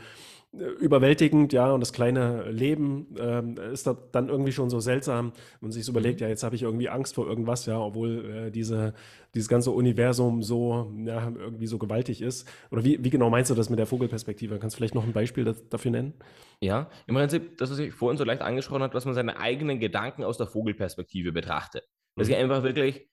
[0.80, 5.72] überwältigend, ja, und das kleine Leben ähm, ist da dann irgendwie schon so seltsam und
[5.72, 6.26] sich so überlegt, mhm.
[6.26, 8.94] ja, jetzt habe ich irgendwie Angst vor irgendwas, ja, obwohl äh, diese,
[9.34, 12.48] dieses ganze Universum so, ja, irgendwie so gewaltig ist.
[12.72, 14.60] Oder wie, wie genau meinst du das mit der Vogelperspektive?
[14.60, 16.14] Kannst du vielleicht noch ein Beispiel das, dafür nennen?
[16.62, 19.80] Ja, im Prinzip, das, was ich vorhin so leicht angesprochen habe, dass man seine eigenen
[19.80, 21.88] Gedanken aus der Vogelperspektive betrachtet.
[22.16, 22.34] Dass mhm.
[22.34, 23.10] ich einfach wirklich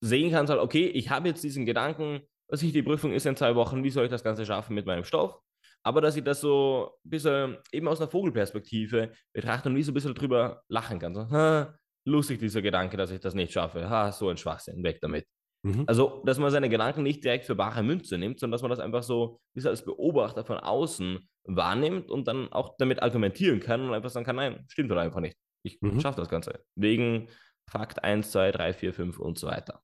[0.00, 3.36] sehen kann, so, okay, ich habe jetzt diesen Gedanken, was ich die Prüfung ist in
[3.36, 5.40] zwei Wochen, wie soll ich das Ganze schaffen mit meinem Stoff?
[5.84, 9.90] Aber dass ich das so ein bisschen eben aus einer Vogelperspektive betrachte und wie so
[9.90, 11.14] ein bisschen drüber lachen kann.
[11.14, 11.74] So, ha,
[12.06, 13.88] lustig dieser Gedanke, dass ich das nicht schaffe.
[13.88, 15.26] Ha, so ein Schwachsinn, weg damit.
[15.64, 15.84] Mhm.
[15.86, 18.80] Also, dass man seine Gedanken nicht direkt für bare Münze nimmt, sondern dass man das
[18.80, 23.94] einfach so wie als Beobachter von außen wahrnimmt und dann auch damit argumentieren kann und
[23.94, 25.36] einfach sagen kann, nein, stimmt doch einfach nicht.
[25.64, 26.00] Ich mhm.
[26.00, 26.64] schaffe das Ganze.
[26.76, 27.28] Wegen
[27.70, 29.82] Fakt 1, 2, 3, 4, 5 und so weiter.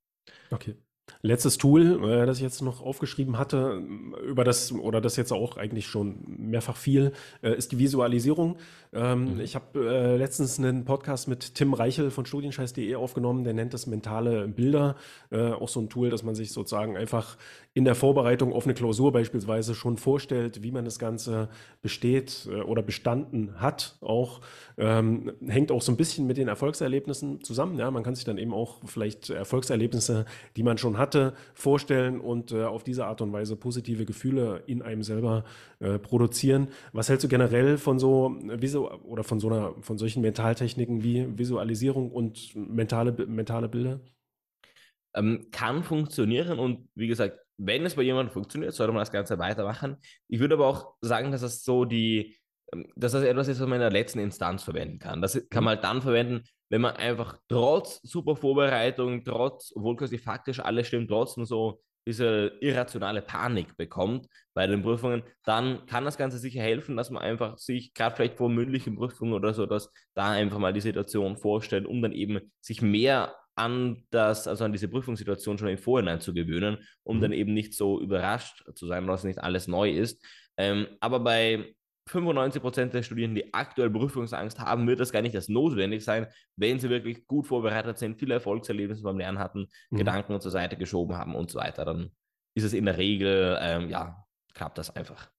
[0.51, 0.75] Okay.
[1.21, 3.81] Letztes Tool, äh, das ich jetzt noch aufgeschrieben hatte,
[4.25, 8.57] über das oder das jetzt auch eigentlich schon mehrfach viel, äh, ist die Visualisierung.
[8.93, 9.39] Ähm, mhm.
[9.41, 13.87] Ich habe äh, letztens einen Podcast mit Tim Reichel von studienscheiß.de aufgenommen, der nennt das
[13.87, 14.95] mentale Bilder.
[15.31, 17.37] Auch so ein Tool, dass man sich sozusagen einfach
[17.73, 21.49] in der Vorbereitung auf eine Klausur beispielsweise schon vorstellt, wie man das Ganze
[21.81, 23.97] besteht oder bestanden hat.
[24.01, 24.41] Auch
[24.77, 27.77] ähm, hängt auch so ein bisschen mit den Erfolgserlebnissen zusammen.
[27.77, 32.51] Ja, man kann sich dann eben auch vielleicht Erfolgserlebnisse, die man schon hatte, vorstellen und
[32.51, 35.43] äh, auf diese Art und Weise positive Gefühle in einem selber
[35.79, 36.67] äh, produzieren.
[36.93, 41.37] Was hältst du generell von so Visu oder von so einer von solchen Mentaltechniken wie
[41.37, 43.99] Visualisierung und mentale mentale Bilder?
[45.15, 49.37] Ähm, kann funktionieren und wie gesagt, wenn es bei jemandem funktioniert, sollte man das Ganze
[49.37, 49.97] weitermachen.
[50.27, 52.37] Ich würde aber auch sagen, dass das so die,
[52.73, 55.21] ähm, dass das etwas ist, was man in der letzten Instanz verwenden kann.
[55.21, 60.17] Das kann man halt dann verwenden, wenn man einfach trotz super Vorbereitung, trotz, obwohl quasi
[60.17, 66.17] faktisch alles stimmt, trotzdem so diese irrationale Panik bekommt bei den Prüfungen, dann kann das
[66.17, 69.91] Ganze sicher helfen, dass man einfach sich, gerade vielleicht vor mündlichen Prüfungen oder so, dass
[70.15, 74.71] da einfach mal die Situation vorstellt, um dann eben sich mehr an das, also an
[74.71, 77.21] diese Prüfungssituation schon im Vorhinein zu gewöhnen, um mhm.
[77.21, 80.23] dann eben nicht so überrascht zu sein, dass nicht alles neu ist.
[80.57, 81.75] Ähm, aber bei
[82.09, 86.27] 95 Prozent der Studierenden, die aktuell Prüfungsangst haben, wird das gar nicht als notwendig sein,
[86.55, 89.97] wenn sie wirklich gut vorbereitet sind, viele Erfolgserlebnisse beim Lernen hatten, mhm.
[89.97, 91.85] Gedanken zur Seite geschoben haben und so weiter.
[91.85, 92.11] Dann
[92.55, 95.29] ist es in der Regel, ähm, ja, klappt das einfach.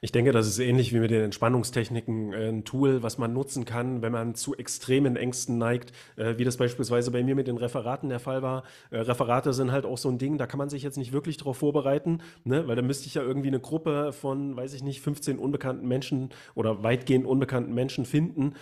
[0.00, 3.64] Ich denke, das ist ähnlich wie mit den Entspannungstechniken äh, ein Tool, was man nutzen
[3.64, 7.56] kann, wenn man zu extremen Ängsten neigt, äh, wie das beispielsweise bei mir mit den
[7.56, 8.62] Referaten der Fall war.
[8.90, 11.36] Äh, Referate sind halt auch so ein Ding, da kann man sich jetzt nicht wirklich
[11.36, 12.68] darauf vorbereiten, ne?
[12.68, 16.30] weil da müsste ich ja irgendwie eine Gruppe von, weiß ich nicht, 15 unbekannten Menschen
[16.54, 18.54] oder weitgehend unbekannten Menschen finden,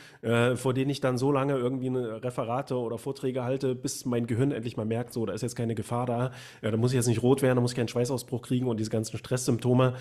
[0.55, 4.77] vor denen ich dann so lange irgendwie Referate oder Vorträge halte, bis mein Gehirn endlich
[4.77, 6.33] mal merkt, so, da ist jetzt keine Gefahr da,
[6.63, 8.91] da muss ich jetzt nicht rot werden, da muss ich keinen Schweißausbruch kriegen und diese
[8.91, 9.95] ganzen Stresssymptome.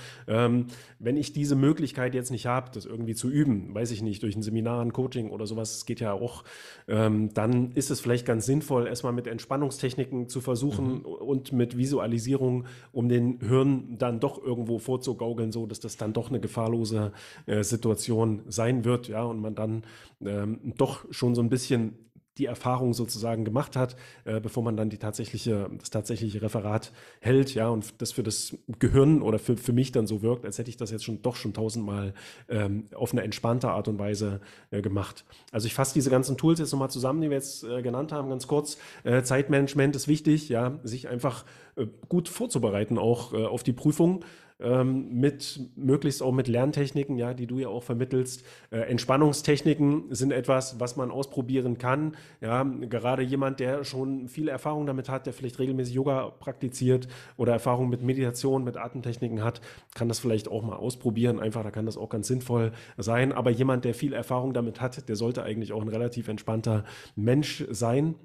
[1.06, 4.36] Wenn ich diese Möglichkeit jetzt nicht habe, das irgendwie zu üben, weiß ich nicht, durch
[4.36, 6.44] ein Seminar, ein Coaching oder sowas, es geht ja auch,
[6.88, 11.06] ähm, dann ist es vielleicht ganz sinnvoll, erstmal mit Entspannungstechniken zu versuchen mhm.
[11.06, 16.30] und mit Visualisierung, um den Hirn dann doch irgendwo vorzugaukeln, so dass das dann doch
[16.30, 17.12] eine gefahrlose
[17.46, 19.84] äh, Situation sein wird, ja, und man dann
[20.26, 22.00] ähm, doch schon so ein bisschen
[22.38, 27.54] die Erfahrung sozusagen gemacht hat, äh, bevor man dann die tatsächliche, das tatsächliche Referat hält,
[27.54, 30.70] ja, und das für das Gehirn oder für, für mich dann so wirkt, als hätte
[30.70, 32.14] ich das jetzt schon doch schon tausendmal
[32.50, 35.26] ähm, auf eine entspannte Art und Weise äh, gemacht.
[35.52, 38.30] Also ich fasse diese ganzen Tools jetzt nochmal zusammen, die wir jetzt äh, genannt haben,
[38.30, 38.78] ganz kurz.
[39.04, 44.24] Äh, Zeitmanagement ist wichtig, ja, sich einfach äh, gut vorzubereiten, auch äh, auf die Prüfung.
[44.60, 48.46] Ähm, mit möglichst auch mit Lerntechniken, ja, die du ja auch vermittelst.
[48.72, 52.16] Äh, Entspannungstechniken sind etwas, was man ausprobieren kann.
[52.40, 57.54] Ja, gerade jemand, der schon viel Erfahrung damit hat, der vielleicht regelmäßig Yoga praktiziert oder
[57.54, 59.60] Erfahrung mit Meditation, mit Atemtechniken hat,
[59.94, 61.40] kann das vielleicht auch mal ausprobieren.
[61.40, 63.34] Einfach, da kann das auch ganz sinnvoll sein.
[63.34, 66.86] Aber jemand, der viel Erfahrung damit hat, der sollte eigentlich auch ein relativ entspannter
[67.16, 68.16] Mensch sein.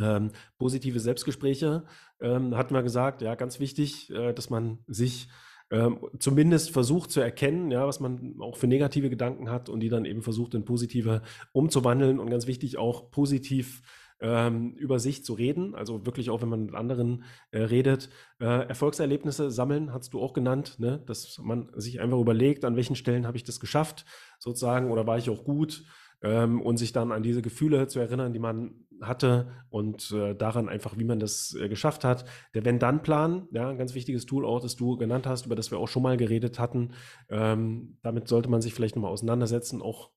[0.00, 1.84] Ähm, positive Selbstgespräche
[2.20, 5.28] ähm, hatten wir gesagt, ja, ganz wichtig, äh, dass man sich
[5.70, 9.88] ähm, zumindest versucht zu erkennen, ja, was man auch für negative Gedanken hat und die
[9.88, 13.82] dann eben versucht in positive umzuwandeln und ganz wichtig auch positiv
[14.20, 18.10] ähm, über sich zu reden, also wirklich auch, wenn man mit anderen äh, redet.
[18.38, 21.02] Äh, Erfolgserlebnisse sammeln, hast du auch genannt, ne?
[21.06, 24.04] dass man sich einfach überlegt, an welchen Stellen habe ich das geschafft,
[24.38, 25.84] sozusagen, oder war ich auch gut
[26.22, 30.68] ähm, und sich dann an diese Gefühle zu erinnern, die man hatte und äh, daran
[30.68, 32.24] einfach, wie man das äh, geschafft hat.
[32.54, 35.78] Der Wenn-Dann-Plan, ja, ein ganz wichtiges Tool auch, das du genannt hast, über das wir
[35.78, 36.92] auch schon mal geredet hatten.
[37.28, 40.10] Ähm, damit sollte man sich vielleicht nochmal auseinandersetzen, auch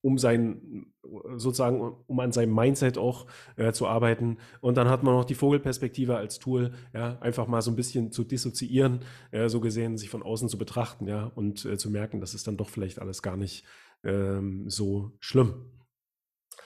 [0.00, 0.92] um sein,
[1.36, 3.26] sozusagen, um an seinem Mindset auch
[3.56, 4.38] äh, zu arbeiten.
[4.60, 8.12] Und dann hat man noch die Vogelperspektive als Tool, ja, einfach mal so ein bisschen
[8.12, 9.00] zu dissoziieren,
[9.32, 12.46] äh, so gesehen, sich von außen zu betrachten, ja, und äh, zu merken, das ist
[12.46, 13.64] dann doch vielleicht alles gar nicht
[14.04, 15.72] ähm, so schlimm.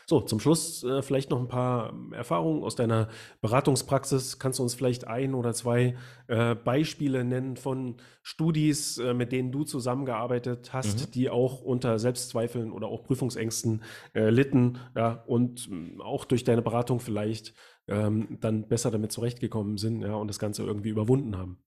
[0.07, 3.09] So, zum Schluss äh, vielleicht noch ein paar ähm, Erfahrungen aus deiner
[3.41, 4.39] Beratungspraxis.
[4.39, 9.53] Kannst du uns vielleicht ein oder zwei äh, Beispiele nennen von Studis, äh, mit denen
[9.53, 11.11] du zusammengearbeitet hast, mhm.
[11.12, 13.83] die auch unter Selbstzweifeln oder auch Prüfungsängsten
[14.14, 17.55] äh, litten ja, und ähm, auch durch deine Beratung vielleicht
[17.89, 21.59] ähm, dann besser damit zurechtgekommen sind ja, und das Ganze irgendwie überwunden haben?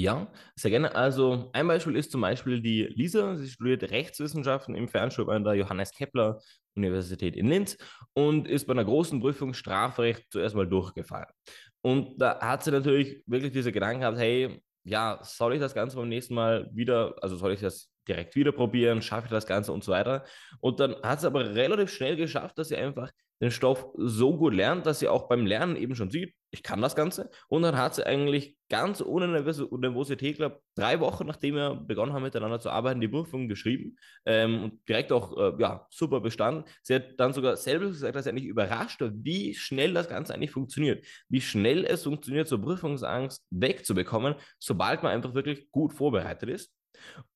[0.00, 0.94] Ja, sehr gerne.
[0.94, 3.36] Also ein Beispiel ist zum Beispiel die Lisa.
[3.36, 6.40] Sie studiert Rechtswissenschaften im Fernstudium an der Johannes Kepler
[6.74, 7.76] Universität in Linz
[8.14, 11.26] und ist bei einer großen Prüfung Strafrecht zuerst mal durchgefallen.
[11.82, 15.96] Und da hat sie natürlich wirklich diese Gedanken gehabt, hey, ja, soll ich das Ganze
[15.96, 19.72] beim nächsten Mal wieder, also soll ich das direkt wieder probieren, schaffe ich das Ganze
[19.72, 20.24] und so weiter.
[20.60, 24.54] Und dann hat sie aber relativ schnell geschafft, dass sie einfach den Stoff so gut
[24.54, 27.30] lernt, dass sie auch beim Lernen eben schon sieht, ich kann das Ganze.
[27.48, 32.22] Und dann hat sie eigentlich ganz ohne Nervosität, glaube drei Wochen nachdem wir begonnen haben,
[32.22, 33.96] miteinander zu arbeiten, die Prüfung geschrieben
[34.26, 36.64] ähm, und direkt auch äh, ja, super bestanden.
[36.82, 40.34] Sie hat dann sogar selber gesagt, dass sie eigentlich überrascht war, wie schnell das Ganze
[40.34, 41.04] eigentlich funktioniert.
[41.28, 46.72] Wie schnell es funktioniert, so Prüfungsangst wegzubekommen, sobald man einfach wirklich gut vorbereitet ist.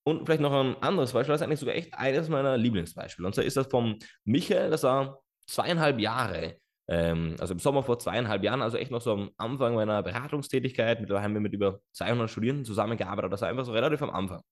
[0.03, 3.27] Und vielleicht noch ein anderes Beispiel, das ist eigentlich sogar echt eines meiner Lieblingsbeispiele.
[3.27, 6.57] Und zwar ist das vom Michael, das war zweieinhalb Jahre,
[6.89, 11.01] ähm, also im Sommer vor zweieinhalb Jahren, also echt noch so am Anfang meiner Beratungstätigkeit.
[11.01, 14.43] Mittlerweile haben wir mit über 200 Studierenden zusammengearbeitet, das war einfach so relativ am Anfang.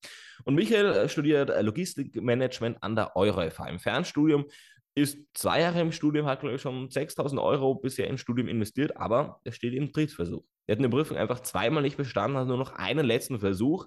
[0.44, 4.46] Und Michael äh, studiert äh, Logistikmanagement an der EuroFH im Fernstudium,
[4.94, 8.96] ist zwei Jahre im Studium, hat glaube ich schon 6000 Euro bisher im Studium investiert,
[8.96, 10.44] aber er steht im Drittversuch.
[10.66, 13.86] Er hat eine Prüfung einfach zweimal nicht bestanden, hat nur noch einen letzten Versuch.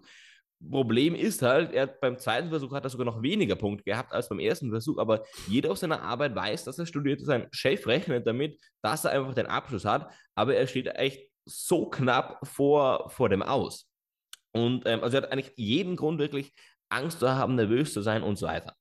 [0.72, 4.30] Problem ist halt, er beim zweiten Versuch hat er sogar noch weniger Punkte gehabt als
[4.30, 7.22] beim ersten Versuch, aber jeder auf seiner Arbeit weiß, dass er studiert.
[7.22, 11.90] Sein Chef rechnet damit, dass er einfach den Abschluss hat, aber er steht echt so
[11.90, 13.88] knapp vor, vor dem Aus.
[14.54, 16.54] Und ähm, also er hat eigentlich jeden Grund, wirklich
[16.90, 18.76] Angst zu haben, nervös zu sein und so weiter.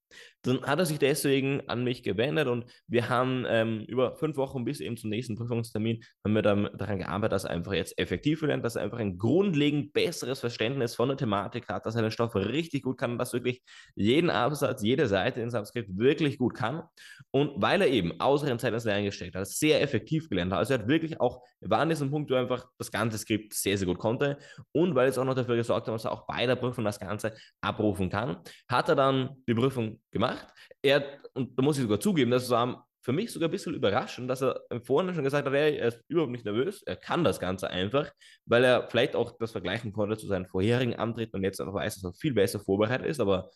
[0.45, 4.64] Dann hat er sich deswegen an mich gewendet und wir haben ähm, über fünf Wochen
[4.64, 8.42] bis eben zum nächsten Prüfungstermin haben wir dann daran gearbeitet, dass er einfach jetzt effektiv
[8.42, 12.11] lernt, dass er einfach ein grundlegend besseres Verständnis von der Thematik hat, dass er den
[12.11, 13.62] Stoff richtig gut kann, dass wirklich
[13.95, 16.82] jeden Absatz, jede Seite in Subscript wirklich gut kann.
[17.30, 20.74] Und weil er eben außeren Zeit ins Lernen gesteckt hat, sehr effektiv gelernt hat, also
[20.74, 23.78] er hat wirklich auch, war an diesem Punkt, wo er einfach das ganze Skript sehr,
[23.78, 24.38] sehr gut konnte
[24.72, 27.01] und weil es auch noch dafür gesorgt hat, dass er auch bei der Prüfung das
[27.01, 28.36] Ganze abrufen kann,
[28.68, 30.34] hat er dann die Prüfung gemacht.
[30.82, 34.30] Er, und da muss ich sogar zugeben, das war für mich sogar ein bisschen überraschend,
[34.30, 37.68] dass er vorne schon gesagt hat, er ist überhaupt nicht nervös, er kann das Ganze
[37.68, 38.11] einfach,
[38.47, 41.97] weil er vielleicht auch das vergleichen konnte zu seinen vorherigen Antritten und jetzt einfach weiß,
[41.97, 43.51] dass er viel besser vorbereitet ist, aber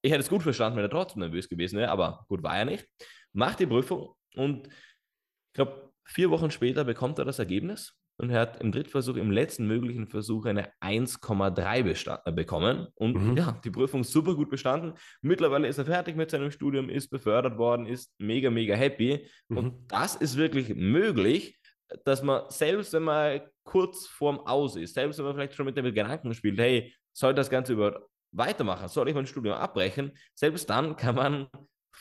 [0.00, 2.66] ich hätte es gut verstanden, wenn er trotzdem nervös gewesen wäre, aber gut war er
[2.66, 2.86] nicht.
[3.32, 8.40] Macht die Prüfung und ich glaube, vier Wochen später bekommt er das Ergebnis und er
[8.40, 13.36] hat im Drittversuch, im letzten möglichen Versuch eine 1,3 äh, bekommen und mhm.
[13.36, 14.94] ja, die Prüfung super gut bestanden.
[15.20, 19.56] Mittlerweile ist er fertig mit seinem Studium, ist befördert worden, ist mega, mega happy mhm.
[19.56, 21.58] und das ist wirklich möglich,
[22.04, 25.76] dass man selbst, wenn man kurz vorm Aus ist, selbst wenn man vielleicht schon mit
[25.76, 30.68] dem Gedanken spielt, hey, soll das Ganze über weitermachen, soll ich mein Studium abbrechen, selbst
[30.68, 31.46] dann kann man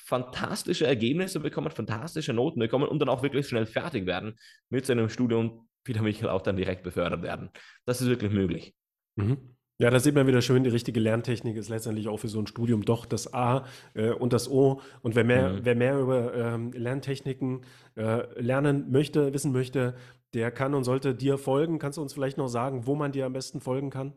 [0.05, 4.35] fantastische Ergebnisse bekommen, fantastische Noten bekommen und dann auch wirklich schnell fertig werden
[4.69, 7.49] mit seinem Studium Peter Michael auch dann direkt befördert werden.
[7.85, 8.73] Das ist wirklich möglich.
[9.15, 9.55] Mhm.
[9.79, 12.47] Ja, da sieht man wieder schön, die richtige Lerntechnik ist letztendlich auch für so ein
[12.47, 14.81] Studium doch das A äh, und das O.
[15.01, 15.59] Und wer mehr, mhm.
[15.63, 19.95] wer mehr über ähm, Lerntechniken äh, lernen möchte, wissen möchte,
[20.33, 21.79] der kann und sollte dir folgen.
[21.79, 24.13] Kannst du uns vielleicht noch sagen, wo man dir am besten folgen kann?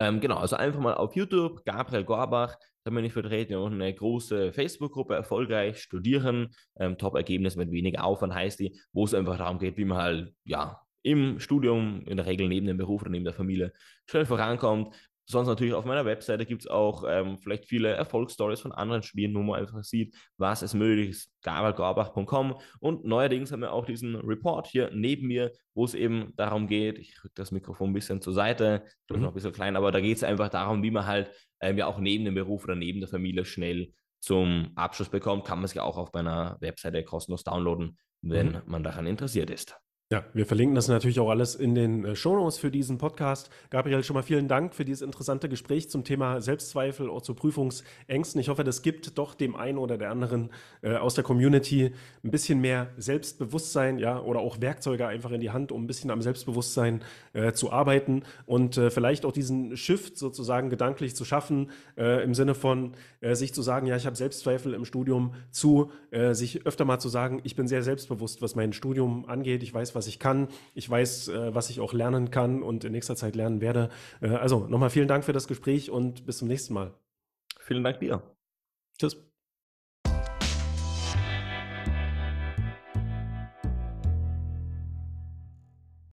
[0.00, 3.92] Ähm, genau, also einfach mal auf YouTube, Gabriel Gorbach, da bin ich vertreten und eine
[3.92, 9.58] große Facebook-Gruppe, erfolgreich studieren, ähm, Top-Ergebnis mit weniger Aufwand heißt die, wo es einfach darum
[9.58, 13.24] geht, wie man halt, ja, im Studium, in der Regel neben dem Beruf oder neben
[13.24, 13.72] der Familie,
[14.06, 14.94] schnell vorankommt,
[15.26, 19.34] Sonst natürlich auf meiner Webseite gibt es auch ähm, vielleicht viele Erfolgsstories von anderen Spielen,
[19.34, 21.32] wo man einfach sieht, was es möglich ist.
[21.42, 26.66] gabalgorbach.com und neuerdings haben wir auch diesen Report hier neben mir, wo es eben darum
[26.66, 29.76] geht, ich rücke das Mikrofon ein bisschen zur Seite, das ist noch ein bisschen klein,
[29.76, 32.64] aber da geht es einfach darum, wie man halt ähm, ja auch neben dem Beruf
[32.64, 36.58] oder neben der Familie schnell zum Abschluss bekommt, kann man es ja auch auf meiner
[36.60, 38.62] Webseite kostenlos downloaden, wenn mhm.
[38.66, 39.76] man daran interessiert ist.
[40.14, 43.50] Ja, wir verlinken das natürlich auch alles in den äh, Shownotes für diesen Podcast.
[43.70, 48.40] Gabriel, schon mal vielen Dank für dieses interessante Gespräch zum Thema Selbstzweifel, auch zu Prüfungsängsten.
[48.40, 50.50] Ich hoffe, das gibt doch dem einen oder der anderen
[50.82, 51.90] äh, aus der Community
[52.22, 56.12] ein bisschen mehr Selbstbewusstsein, ja, oder auch Werkzeuge einfach in die Hand, um ein bisschen
[56.12, 57.02] am Selbstbewusstsein
[57.32, 62.54] äh, zu arbeiten und äh, vielleicht auch diesen Shift sozusagen gedanklich zu schaffen, im Sinne
[62.54, 62.92] von
[63.32, 65.90] sich zu sagen, ja, ich habe Selbstzweifel im Studium, zu
[66.32, 69.62] sich öfter mal zu sagen, ich bin sehr selbstbewusst, was mein Studium angeht.
[69.62, 70.48] Ich weiß, was was ich kann.
[70.74, 73.88] Ich weiß, äh, was ich auch lernen kann und in nächster Zeit lernen werde.
[74.20, 76.92] Äh, also nochmal vielen Dank für das Gespräch und bis zum nächsten Mal.
[77.60, 78.22] Vielen Dank dir.
[78.98, 79.33] Tschüss.